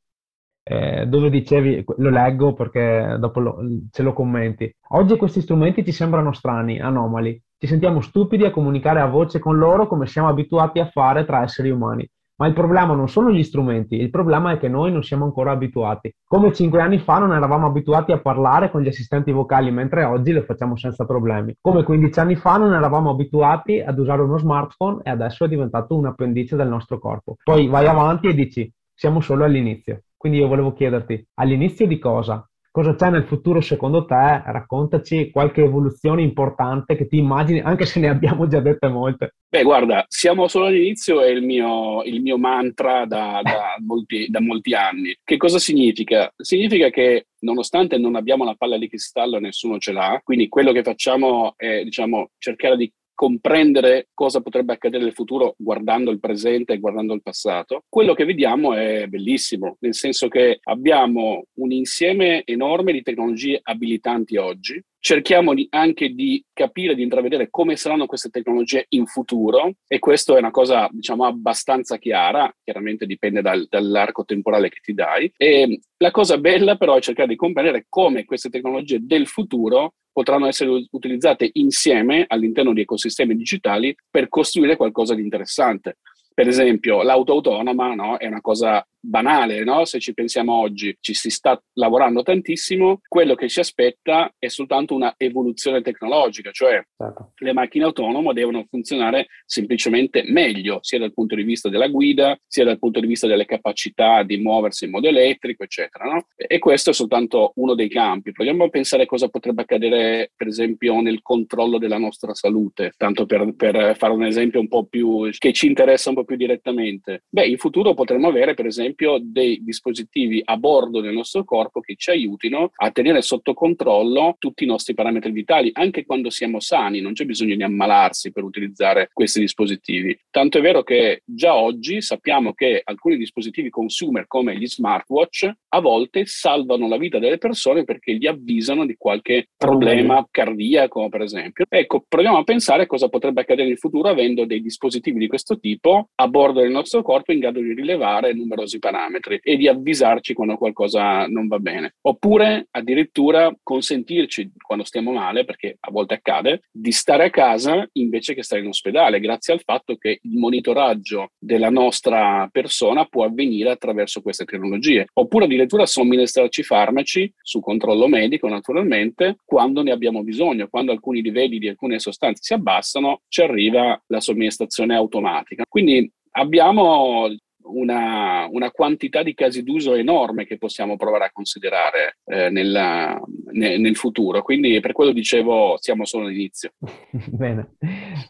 eh, 0.62 1.06
dove 1.06 1.30
dicevi, 1.30 1.84
lo 1.96 2.10
leggo 2.10 2.52
perché 2.54 3.16
dopo 3.18 3.40
lo, 3.40 3.58
ce 3.90 4.02
lo 4.02 4.12
commenti. 4.12 4.72
Oggi 4.90 5.16
questi 5.16 5.40
strumenti 5.40 5.84
ci 5.84 5.92
sembrano 5.92 6.32
strani, 6.32 6.80
anomali. 6.80 7.40
Ci 7.58 7.66
sentiamo 7.66 8.00
stupidi 8.00 8.44
a 8.44 8.50
comunicare 8.50 9.00
a 9.00 9.06
voce 9.06 9.38
con 9.38 9.58
loro 9.58 9.86
come 9.86 10.06
siamo 10.06 10.28
abituati 10.28 10.78
a 10.78 10.88
fare 10.88 11.24
tra 11.24 11.42
esseri 11.42 11.70
umani. 11.70 12.08
Ma 12.40 12.46
il 12.46 12.54
problema 12.54 12.94
non 12.94 13.06
sono 13.06 13.30
gli 13.30 13.42
strumenti, 13.42 13.96
il 13.96 14.08
problema 14.08 14.52
è 14.52 14.58
che 14.58 14.66
noi 14.66 14.90
non 14.90 15.02
siamo 15.02 15.26
ancora 15.26 15.50
abituati. 15.50 16.10
Come 16.24 16.54
cinque 16.54 16.80
anni 16.80 16.98
fa 16.98 17.18
non 17.18 17.34
eravamo 17.34 17.66
abituati 17.66 18.12
a 18.12 18.18
parlare 18.18 18.70
con 18.70 18.80
gli 18.80 18.88
assistenti 18.88 19.30
vocali, 19.30 19.70
mentre 19.70 20.04
oggi 20.04 20.32
lo 20.32 20.40
facciamo 20.44 20.74
senza 20.74 21.04
problemi. 21.04 21.54
Come 21.60 21.82
15 21.82 22.18
anni 22.18 22.36
fa 22.36 22.56
non 22.56 22.72
eravamo 22.72 23.10
abituati 23.10 23.80
ad 23.80 23.98
usare 23.98 24.22
uno 24.22 24.38
smartphone 24.38 25.02
e 25.02 25.10
adesso 25.10 25.44
è 25.44 25.48
diventato 25.48 25.94
un 25.94 26.06
appendice 26.06 26.56
del 26.56 26.68
nostro 26.68 26.98
corpo. 26.98 27.36
Poi 27.44 27.68
vai 27.68 27.86
avanti 27.86 28.28
e 28.28 28.34
dici, 28.34 28.72
siamo 28.94 29.20
solo 29.20 29.44
all'inizio. 29.44 30.04
Quindi 30.16 30.38
io 30.38 30.48
volevo 30.48 30.72
chiederti, 30.72 31.22
all'inizio 31.34 31.86
di 31.86 31.98
cosa? 31.98 32.49
Cosa 32.72 32.94
c'è 32.94 33.10
nel 33.10 33.24
futuro 33.24 33.60
secondo 33.60 34.04
te? 34.04 34.42
Raccontaci 34.44 35.30
qualche 35.32 35.64
evoluzione 35.64 36.22
importante 36.22 36.94
che 36.94 37.08
ti 37.08 37.16
immagini, 37.16 37.58
anche 37.60 37.84
se 37.84 37.98
ne 37.98 38.08
abbiamo 38.08 38.46
già 38.46 38.60
dette 38.60 38.86
molte. 38.86 39.34
Beh, 39.48 39.64
guarda, 39.64 40.04
siamo 40.06 40.46
solo 40.46 40.66
all'inizio, 40.66 41.20
è 41.20 41.28
il 41.30 41.42
mio, 41.42 42.04
il 42.04 42.22
mio 42.22 42.38
mantra 42.38 43.06
da, 43.06 43.40
da, 43.42 43.74
molti, 43.84 44.28
da 44.28 44.40
molti 44.40 44.72
anni. 44.74 45.16
Che 45.24 45.36
cosa 45.36 45.58
significa? 45.58 46.32
Significa 46.36 46.90
che 46.90 47.26
nonostante 47.40 47.98
non 47.98 48.14
abbiamo 48.14 48.44
la 48.44 48.54
palla 48.54 48.78
di 48.78 48.88
cristallo, 48.88 49.40
nessuno 49.40 49.78
ce 49.78 49.90
l'ha, 49.90 50.20
quindi 50.22 50.48
quello 50.48 50.70
che 50.70 50.84
facciamo 50.84 51.54
è 51.56 51.82
diciamo, 51.82 52.30
cercare 52.38 52.76
di 52.76 52.92
comprendere 53.20 54.08
cosa 54.14 54.40
potrebbe 54.40 54.72
accadere 54.72 55.04
nel 55.04 55.12
futuro 55.12 55.54
guardando 55.58 56.10
il 56.10 56.18
presente 56.18 56.72
e 56.72 56.78
guardando 56.78 57.12
il 57.12 57.20
passato, 57.20 57.82
quello 57.86 58.14
che 58.14 58.24
vediamo 58.24 58.72
è 58.72 59.08
bellissimo, 59.08 59.76
nel 59.80 59.94
senso 59.94 60.28
che 60.28 60.60
abbiamo 60.62 61.44
un 61.58 61.70
insieme 61.70 62.42
enorme 62.46 62.92
di 62.92 63.02
tecnologie 63.02 63.60
abilitanti 63.62 64.38
oggi, 64.38 64.82
cerchiamo 64.98 65.52
di, 65.52 65.66
anche 65.68 66.14
di 66.14 66.42
capire, 66.50 66.94
di 66.94 67.02
intravedere 67.02 67.48
come 67.50 67.76
saranno 67.76 68.06
queste 68.06 68.30
tecnologie 68.30 68.86
in 68.90 69.04
futuro 69.04 69.74
e 69.86 69.98
questo 69.98 70.36
è 70.36 70.38
una 70.38 70.50
cosa 70.50 70.88
diciamo 70.90 71.26
abbastanza 71.26 71.98
chiara, 71.98 72.50
chiaramente 72.64 73.04
dipende 73.04 73.42
dal, 73.42 73.66
dall'arco 73.68 74.24
temporale 74.24 74.70
che 74.70 74.78
ti 74.80 74.94
dai. 74.94 75.30
E 75.36 75.80
la 75.98 76.10
cosa 76.10 76.38
bella 76.38 76.76
però 76.76 76.96
è 76.96 77.00
cercare 77.00 77.28
di 77.28 77.36
comprendere 77.36 77.84
come 77.86 78.24
queste 78.24 78.48
tecnologie 78.48 78.98
del 79.02 79.26
futuro 79.26 79.92
potranno 80.12 80.46
essere 80.46 80.86
utilizzate 80.90 81.50
insieme 81.54 82.24
all'interno 82.28 82.72
di 82.72 82.82
ecosistemi 82.82 83.36
digitali 83.36 83.94
per 84.10 84.28
costruire 84.28 84.76
qualcosa 84.76 85.14
di 85.14 85.22
interessante. 85.22 85.98
Per 86.32 86.48
esempio, 86.48 87.02
l'auto 87.02 87.32
autonoma 87.32 87.94
no, 87.94 88.16
è 88.16 88.26
una 88.26 88.40
cosa 88.40 88.84
banale, 89.00 89.64
no? 89.64 89.84
se 89.84 89.98
ci 89.98 90.14
pensiamo 90.14 90.52
oggi, 90.52 90.96
ci 91.00 91.14
si 91.14 91.30
sta 91.30 91.60
lavorando 91.74 92.22
tantissimo, 92.22 93.00
quello 93.08 93.34
che 93.34 93.48
ci 93.48 93.60
aspetta 93.60 94.32
è 94.38 94.48
soltanto 94.48 94.94
una 94.94 95.14
evoluzione 95.16 95.82
tecnologica, 95.82 96.50
cioè 96.50 96.84
certo. 96.96 97.32
le 97.36 97.52
macchine 97.52 97.84
autonome 97.84 98.32
devono 98.32 98.64
funzionare 98.68 99.26
semplicemente 99.46 100.24
meglio, 100.26 100.78
sia 100.82 100.98
dal 100.98 101.12
punto 101.12 101.34
di 101.34 101.42
vista 101.42 101.68
della 101.68 101.88
guida, 101.88 102.38
sia 102.46 102.64
dal 102.64 102.78
punto 102.78 103.00
di 103.00 103.06
vista 103.06 103.26
delle 103.26 103.44
capacità 103.44 104.22
di 104.22 104.36
muoversi 104.36 104.84
in 104.84 104.90
modo 104.90 105.08
elettrico, 105.08 105.64
eccetera. 105.64 106.04
No? 106.04 106.26
E 106.36 106.58
questo 106.58 106.90
è 106.90 106.92
soltanto 106.92 107.52
uno 107.56 107.74
dei 107.74 107.88
campi. 107.88 108.32
Proviamo 108.32 108.64
a 108.64 108.68
pensare 108.68 109.06
cosa 109.06 109.28
potrebbe 109.28 109.62
accadere, 109.62 110.32
per 110.36 110.46
esempio, 110.46 111.00
nel 111.00 111.22
controllo 111.22 111.78
della 111.78 111.98
nostra 111.98 112.34
salute, 112.34 112.92
tanto 112.96 113.26
per, 113.26 113.54
per 113.54 113.96
fare 113.96 114.12
un 114.12 114.24
esempio 114.24 114.60
un 114.60 114.68
po' 114.68 114.84
più 114.84 115.30
che 115.38 115.52
ci 115.52 115.66
interessa 115.66 116.10
un 116.10 116.16
po' 116.16 116.24
più 116.24 116.36
direttamente. 116.36 117.24
Beh, 117.28 117.46
in 117.46 117.58
futuro 117.58 117.94
potremmo 117.94 118.28
avere, 118.28 118.54
per 118.54 118.66
esempio, 118.66 118.89
esempio 118.90 119.18
dei 119.22 119.62
dispositivi 119.62 120.42
a 120.44 120.56
bordo 120.56 121.00
del 121.00 121.14
nostro 121.14 121.44
corpo 121.44 121.80
che 121.80 121.94
ci 121.96 122.10
aiutino 122.10 122.72
a 122.74 122.90
tenere 122.90 123.22
sotto 123.22 123.54
controllo 123.54 124.36
tutti 124.38 124.64
i 124.64 124.66
nostri 124.66 124.94
parametri 124.94 125.30
vitali, 125.30 125.70
anche 125.72 126.04
quando 126.04 126.30
siamo 126.30 126.60
sani, 126.60 127.00
non 127.00 127.12
c'è 127.12 127.24
bisogno 127.24 127.54
di 127.54 127.62
ammalarsi 127.62 128.32
per 128.32 128.44
utilizzare 128.44 129.08
questi 129.12 129.40
dispositivi. 129.40 130.18
Tanto 130.30 130.58
è 130.58 130.60
vero 130.60 130.82
che 130.82 131.22
già 131.24 131.54
oggi 131.54 132.00
sappiamo 132.00 132.52
che 132.52 132.80
alcuni 132.84 133.16
dispositivi 133.16 133.70
consumer 133.70 134.26
come 134.26 134.56
gli 134.56 134.66
smartwatch 134.66 135.50
a 135.72 135.80
volte 135.80 136.26
salvano 136.26 136.88
la 136.88 136.96
vita 136.96 137.18
delle 137.18 137.38
persone 137.38 137.84
perché 137.84 138.14
gli 138.14 138.26
avvisano 138.26 138.84
di 138.84 138.96
qualche 138.96 139.48
problema 139.56 140.26
cardiaco, 140.30 141.08
per 141.08 141.22
esempio. 141.22 141.64
Ecco, 141.68 142.04
proviamo 142.08 142.38
a 142.38 142.44
pensare 142.44 142.86
cosa 142.86 143.08
potrebbe 143.08 143.42
accadere 143.42 143.68
in 143.68 143.76
futuro 143.76 144.08
avendo 144.08 144.44
dei 144.44 144.60
dispositivi 144.60 145.18
di 145.18 145.28
questo 145.28 145.58
tipo 145.58 146.08
a 146.14 146.28
bordo 146.28 146.60
del 146.60 146.70
nostro 146.70 147.02
corpo 147.02 147.32
in 147.32 147.38
grado 147.38 147.60
di 147.60 147.72
rilevare 147.72 148.32
numerosi 148.32 148.78
parametri 148.78 149.38
e 149.42 149.56
di 149.56 149.68
avvisarci 149.68 150.34
quando 150.34 150.56
qualcosa 150.56 151.26
non 151.26 151.46
va 151.46 151.58
bene. 151.58 151.94
Oppure 152.02 152.66
addirittura 152.70 153.54
consentirci, 153.62 154.52
quando 154.60 154.84
stiamo 154.84 155.12
male, 155.12 155.44
perché 155.44 155.76
a 155.78 155.90
volte 155.90 156.14
accade, 156.14 156.62
di 156.70 156.90
stare 156.90 157.26
a 157.26 157.30
casa 157.30 157.86
invece 157.92 158.34
che 158.34 158.42
stare 158.42 158.62
in 158.62 158.68
ospedale, 158.68 159.20
grazie 159.20 159.52
al 159.52 159.62
fatto 159.64 159.96
che 159.96 160.18
il 160.20 160.36
monitoraggio 160.36 161.28
della 161.38 161.70
nostra 161.70 162.48
persona 162.50 163.04
può 163.04 163.24
avvenire 163.24 163.70
attraverso 163.70 164.20
queste 164.20 164.44
tecnologie. 164.44 165.06
Oppure 165.14 165.44
addirittura 165.44 165.58
somministrarci 165.68 166.62
farmaci 166.62 167.32
su 167.42 167.60
controllo 167.60 168.06
medico, 168.06 168.48
naturalmente, 168.48 169.36
quando 169.44 169.82
ne 169.82 169.92
abbiamo 169.92 170.22
bisogno, 170.22 170.68
quando 170.68 170.92
alcuni 170.92 171.22
livelli 171.22 171.58
di 171.58 171.68
alcune 171.68 171.98
sostanze 171.98 172.42
si 172.42 172.52
abbassano, 172.54 173.22
ci 173.28 173.42
arriva 173.42 174.00
la 174.06 174.20
somministrazione 174.20 174.94
automatica. 174.94 175.64
Quindi 175.68 176.10
abbiamo 176.32 177.28
una, 177.62 178.46
una, 178.50 178.70
quantità 178.70 179.22
di 179.22 179.34
casi 179.34 179.62
d'uso 179.62 179.94
enorme 179.94 180.46
che 180.46 180.58
possiamo 180.58 180.96
provare 180.96 181.26
a 181.26 181.30
considerare 181.32 182.18
eh, 182.24 182.50
nella, 182.50 183.20
ne, 183.52 183.78
nel 183.78 183.96
futuro. 183.96 184.42
Quindi 184.42 184.80
per 184.80 184.92
quello 184.92 185.12
dicevo 185.12 185.76
siamo 185.78 186.04
solo 186.04 186.26
all'inizio. 186.26 186.72
Bene, 187.30 187.76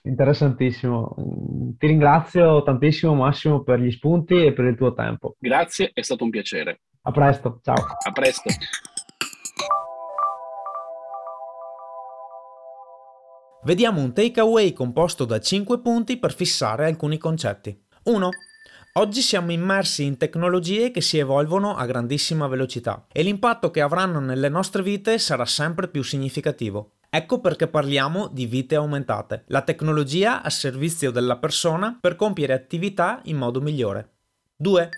interessantissimo. 0.02 1.14
Ti 1.78 1.86
ringrazio 1.86 2.62
tantissimo 2.62 3.14
Massimo 3.14 3.62
per 3.62 3.80
gli 3.80 3.90
spunti 3.90 4.46
e 4.46 4.52
per 4.52 4.66
il 4.66 4.76
tuo 4.76 4.92
tempo. 4.92 5.36
Grazie, 5.38 5.90
è 5.92 6.02
stato 6.02 6.24
un 6.24 6.30
piacere. 6.30 6.80
A 7.02 7.12
presto, 7.12 7.60
ciao. 7.62 7.76
A 7.76 8.12
presto. 8.12 8.50
Vediamo 13.62 14.02
un 14.02 14.12
takeaway 14.12 14.74
composto 14.74 15.24
da 15.24 15.40
5 15.40 15.80
punti 15.80 16.18
per 16.18 16.34
fissare 16.34 16.84
alcuni 16.84 17.16
concetti. 17.16 17.86
1. 18.02 18.28
Oggi 18.94 19.22
siamo 19.22 19.50
immersi 19.50 20.04
in 20.04 20.18
tecnologie 20.18 20.90
che 20.90 21.00
si 21.00 21.16
evolvono 21.16 21.74
a 21.74 21.86
grandissima 21.86 22.46
velocità 22.48 23.06
e 23.10 23.22
l'impatto 23.22 23.70
che 23.70 23.80
avranno 23.80 24.20
nelle 24.20 24.50
nostre 24.50 24.82
vite 24.82 25.18
sarà 25.18 25.46
sempre 25.46 25.88
più 25.88 26.02
significativo. 26.02 26.96
Ecco 27.08 27.40
perché 27.40 27.66
parliamo 27.66 28.28
di 28.28 28.44
vite 28.44 28.74
aumentate, 28.74 29.44
la 29.46 29.62
tecnologia 29.62 30.42
a 30.42 30.50
servizio 30.50 31.10
della 31.10 31.38
persona 31.38 31.96
per 31.98 32.14
compiere 32.14 32.52
attività 32.52 33.20
in 33.24 33.38
modo 33.38 33.62
migliore. 33.62 34.16
2. 34.56 34.88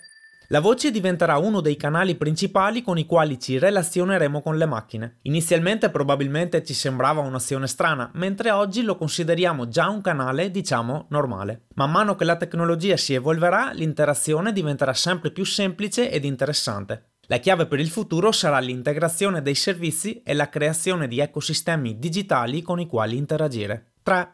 La 0.52 0.60
voce 0.60 0.90
diventerà 0.90 1.38
uno 1.38 1.62
dei 1.62 1.76
canali 1.76 2.14
principali 2.14 2.82
con 2.82 2.98
i 2.98 3.06
quali 3.06 3.40
ci 3.40 3.58
relazioneremo 3.58 4.42
con 4.42 4.58
le 4.58 4.66
macchine. 4.66 5.16
Inizialmente 5.22 5.88
probabilmente 5.88 6.62
ci 6.62 6.74
sembrava 6.74 7.22
un'azione 7.22 7.66
strana, 7.66 8.10
mentre 8.16 8.50
oggi 8.50 8.82
lo 8.82 8.96
consideriamo 8.96 9.68
già 9.68 9.88
un 9.88 10.02
canale, 10.02 10.50
diciamo, 10.50 11.06
normale. 11.08 11.62
Man 11.76 11.90
mano 11.90 12.16
che 12.16 12.24
la 12.24 12.36
tecnologia 12.36 12.98
si 12.98 13.14
evolverà, 13.14 13.70
l'interazione 13.72 14.52
diventerà 14.52 14.92
sempre 14.92 15.30
più 15.30 15.46
semplice 15.46 16.10
ed 16.10 16.26
interessante. 16.26 17.12
La 17.28 17.38
chiave 17.38 17.64
per 17.64 17.80
il 17.80 17.88
futuro 17.88 18.30
sarà 18.30 18.58
l'integrazione 18.58 19.40
dei 19.40 19.54
servizi 19.54 20.22
e 20.22 20.34
la 20.34 20.50
creazione 20.50 21.08
di 21.08 21.18
ecosistemi 21.20 21.98
digitali 21.98 22.60
con 22.60 22.78
i 22.78 22.86
quali 22.86 23.16
interagire. 23.16 23.92
3. 24.02 24.32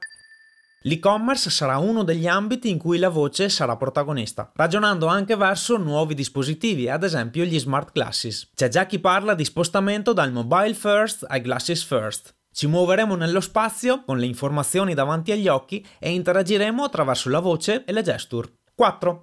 L'e-commerce 0.82 1.50
sarà 1.50 1.78
uno 1.78 2.04
degli 2.04 2.28
ambiti 2.28 2.70
in 2.70 2.78
cui 2.78 2.98
la 2.98 3.08
voce 3.08 3.48
sarà 3.48 3.76
protagonista, 3.76 4.52
ragionando 4.54 5.06
anche 5.06 5.34
verso 5.34 5.76
nuovi 5.76 6.14
dispositivi, 6.14 6.88
ad 6.88 7.02
esempio 7.02 7.44
gli 7.44 7.58
smart 7.58 7.90
glasses. 7.92 8.50
C'è 8.54 8.68
già 8.68 8.86
chi 8.86 9.00
parla 9.00 9.34
di 9.34 9.44
spostamento 9.44 10.12
dal 10.12 10.30
mobile 10.30 10.74
first 10.74 11.24
ai 11.28 11.40
glasses 11.40 11.82
first. 11.82 12.32
Ci 12.52 12.68
muoveremo 12.68 13.16
nello 13.16 13.40
spazio 13.40 14.04
con 14.04 14.18
le 14.18 14.26
informazioni 14.26 14.94
davanti 14.94 15.32
agli 15.32 15.48
occhi 15.48 15.84
e 15.98 16.12
interagiremo 16.12 16.84
attraverso 16.84 17.28
la 17.28 17.40
voce 17.40 17.84
e 17.84 17.92
le 17.92 18.02
gesture. 18.02 18.48
4. 18.76 19.20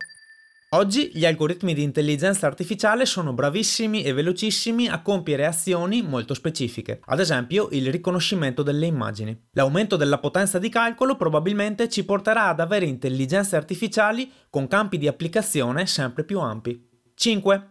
Oggi 0.75 1.09
gli 1.13 1.25
algoritmi 1.25 1.73
di 1.73 1.83
intelligenza 1.83 2.47
artificiale 2.47 3.05
sono 3.05 3.31
bravissimi 3.31 4.03
e 4.03 4.11
velocissimi 4.11 4.89
a 4.89 5.01
compiere 5.01 5.45
azioni 5.45 6.01
molto 6.01 6.33
specifiche, 6.33 6.99
ad 7.05 7.21
esempio 7.21 7.69
il 7.71 7.89
riconoscimento 7.89 8.61
delle 8.61 8.85
immagini. 8.85 9.47
L'aumento 9.51 9.95
della 9.95 10.17
potenza 10.17 10.59
di 10.59 10.67
calcolo 10.67 11.15
probabilmente 11.15 11.87
ci 11.87 12.03
porterà 12.03 12.49
ad 12.49 12.59
avere 12.59 12.87
intelligenze 12.87 13.55
artificiali 13.55 14.29
con 14.49 14.67
campi 14.67 14.97
di 14.97 15.07
applicazione 15.07 15.85
sempre 15.85 16.25
più 16.25 16.41
ampi. 16.41 16.89
5. 17.13 17.69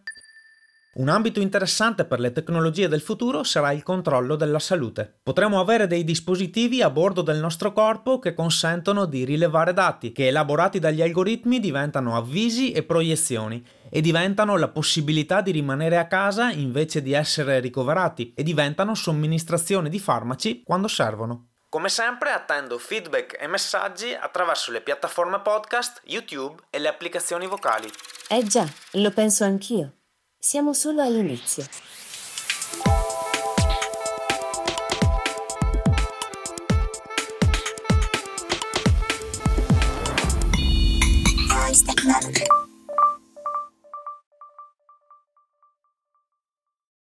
Un 0.96 1.08
ambito 1.08 1.40
interessante 1.40 2.04
per 2.04 2.20
le 2.20 2.30
tecnologie 2.30 2.86
del 2.86 3.00
futuro 3.00 3.42
sarà 3.42 3.72
il 3.72 3.82
controllo 3.82 4.36
della 4.36 4.60
salute. 4.60 5.18
Potremo 5.24 5.58
avere 5.58 5.88
dei 5.88 6.04
dispositivi 6.04 6.82
a 6.82 6.90
bordo 6.90 7.22
del 7.22 7.38
nostro 7.38 7.72
corpo 7.72 8.20
che 8.20 8.32
consentono 8.32 9.04
di 9.04 9.24
rilevare 9.24 9.72
dati, 9.72 10.12
che 10.12 10.28
elaborati 10.28 10.78
dagli 10.78 11.02
algoritmi 11.02 11.58
diventano 11.58 12.16
avvisi 12.16 12.70
e 12.70 12.84
proiezioni 12.84 13.66
e 13.90 14.00
diventano 14.00 14.56
la 14.56 14.68
possibilità 14.68 15.40
di 15.40 15.50
rimanere 15.50 15.98
a 15.98 16.06
casa 16.06 16.52
invece 16.52 17.02
di 17.02 17.12
essere 17.12 17.58
ricoverati 17.58 18.32
e 18.36 18.44
diventano 18.44 18.94
somministrazioni 18.94 19.88
di 19.88 19.98
farmaci 19.98 20.62
quando 20.62 20.86
servono. 20.86 21.48
Come 21.68 21.88
sempre 21.88 22.30
attendo 22.30 22.78
feedback 22.78 23.36
e 23.40 23.48
messaggi 23.48 24.14
attraverso 24.14 24.70
le 24.70 24.80
piattaforme 24.80 25.40
podcast, 25.40 26.02
YouTube 26.04 26.62
e 26.70 26.78
le 26.78 26.86
applicazioni 26.86 27.48
vocali. 27.48 27.90
Eh 28.28 28.44
già, 28.44 28.64
lo 28.92 29.10
penso 29.10 29.42
anch'io. 29.42 29.94
Siamo 30.46 30.74
solo 30.74 31.00
all'inizio. 31.00 31.64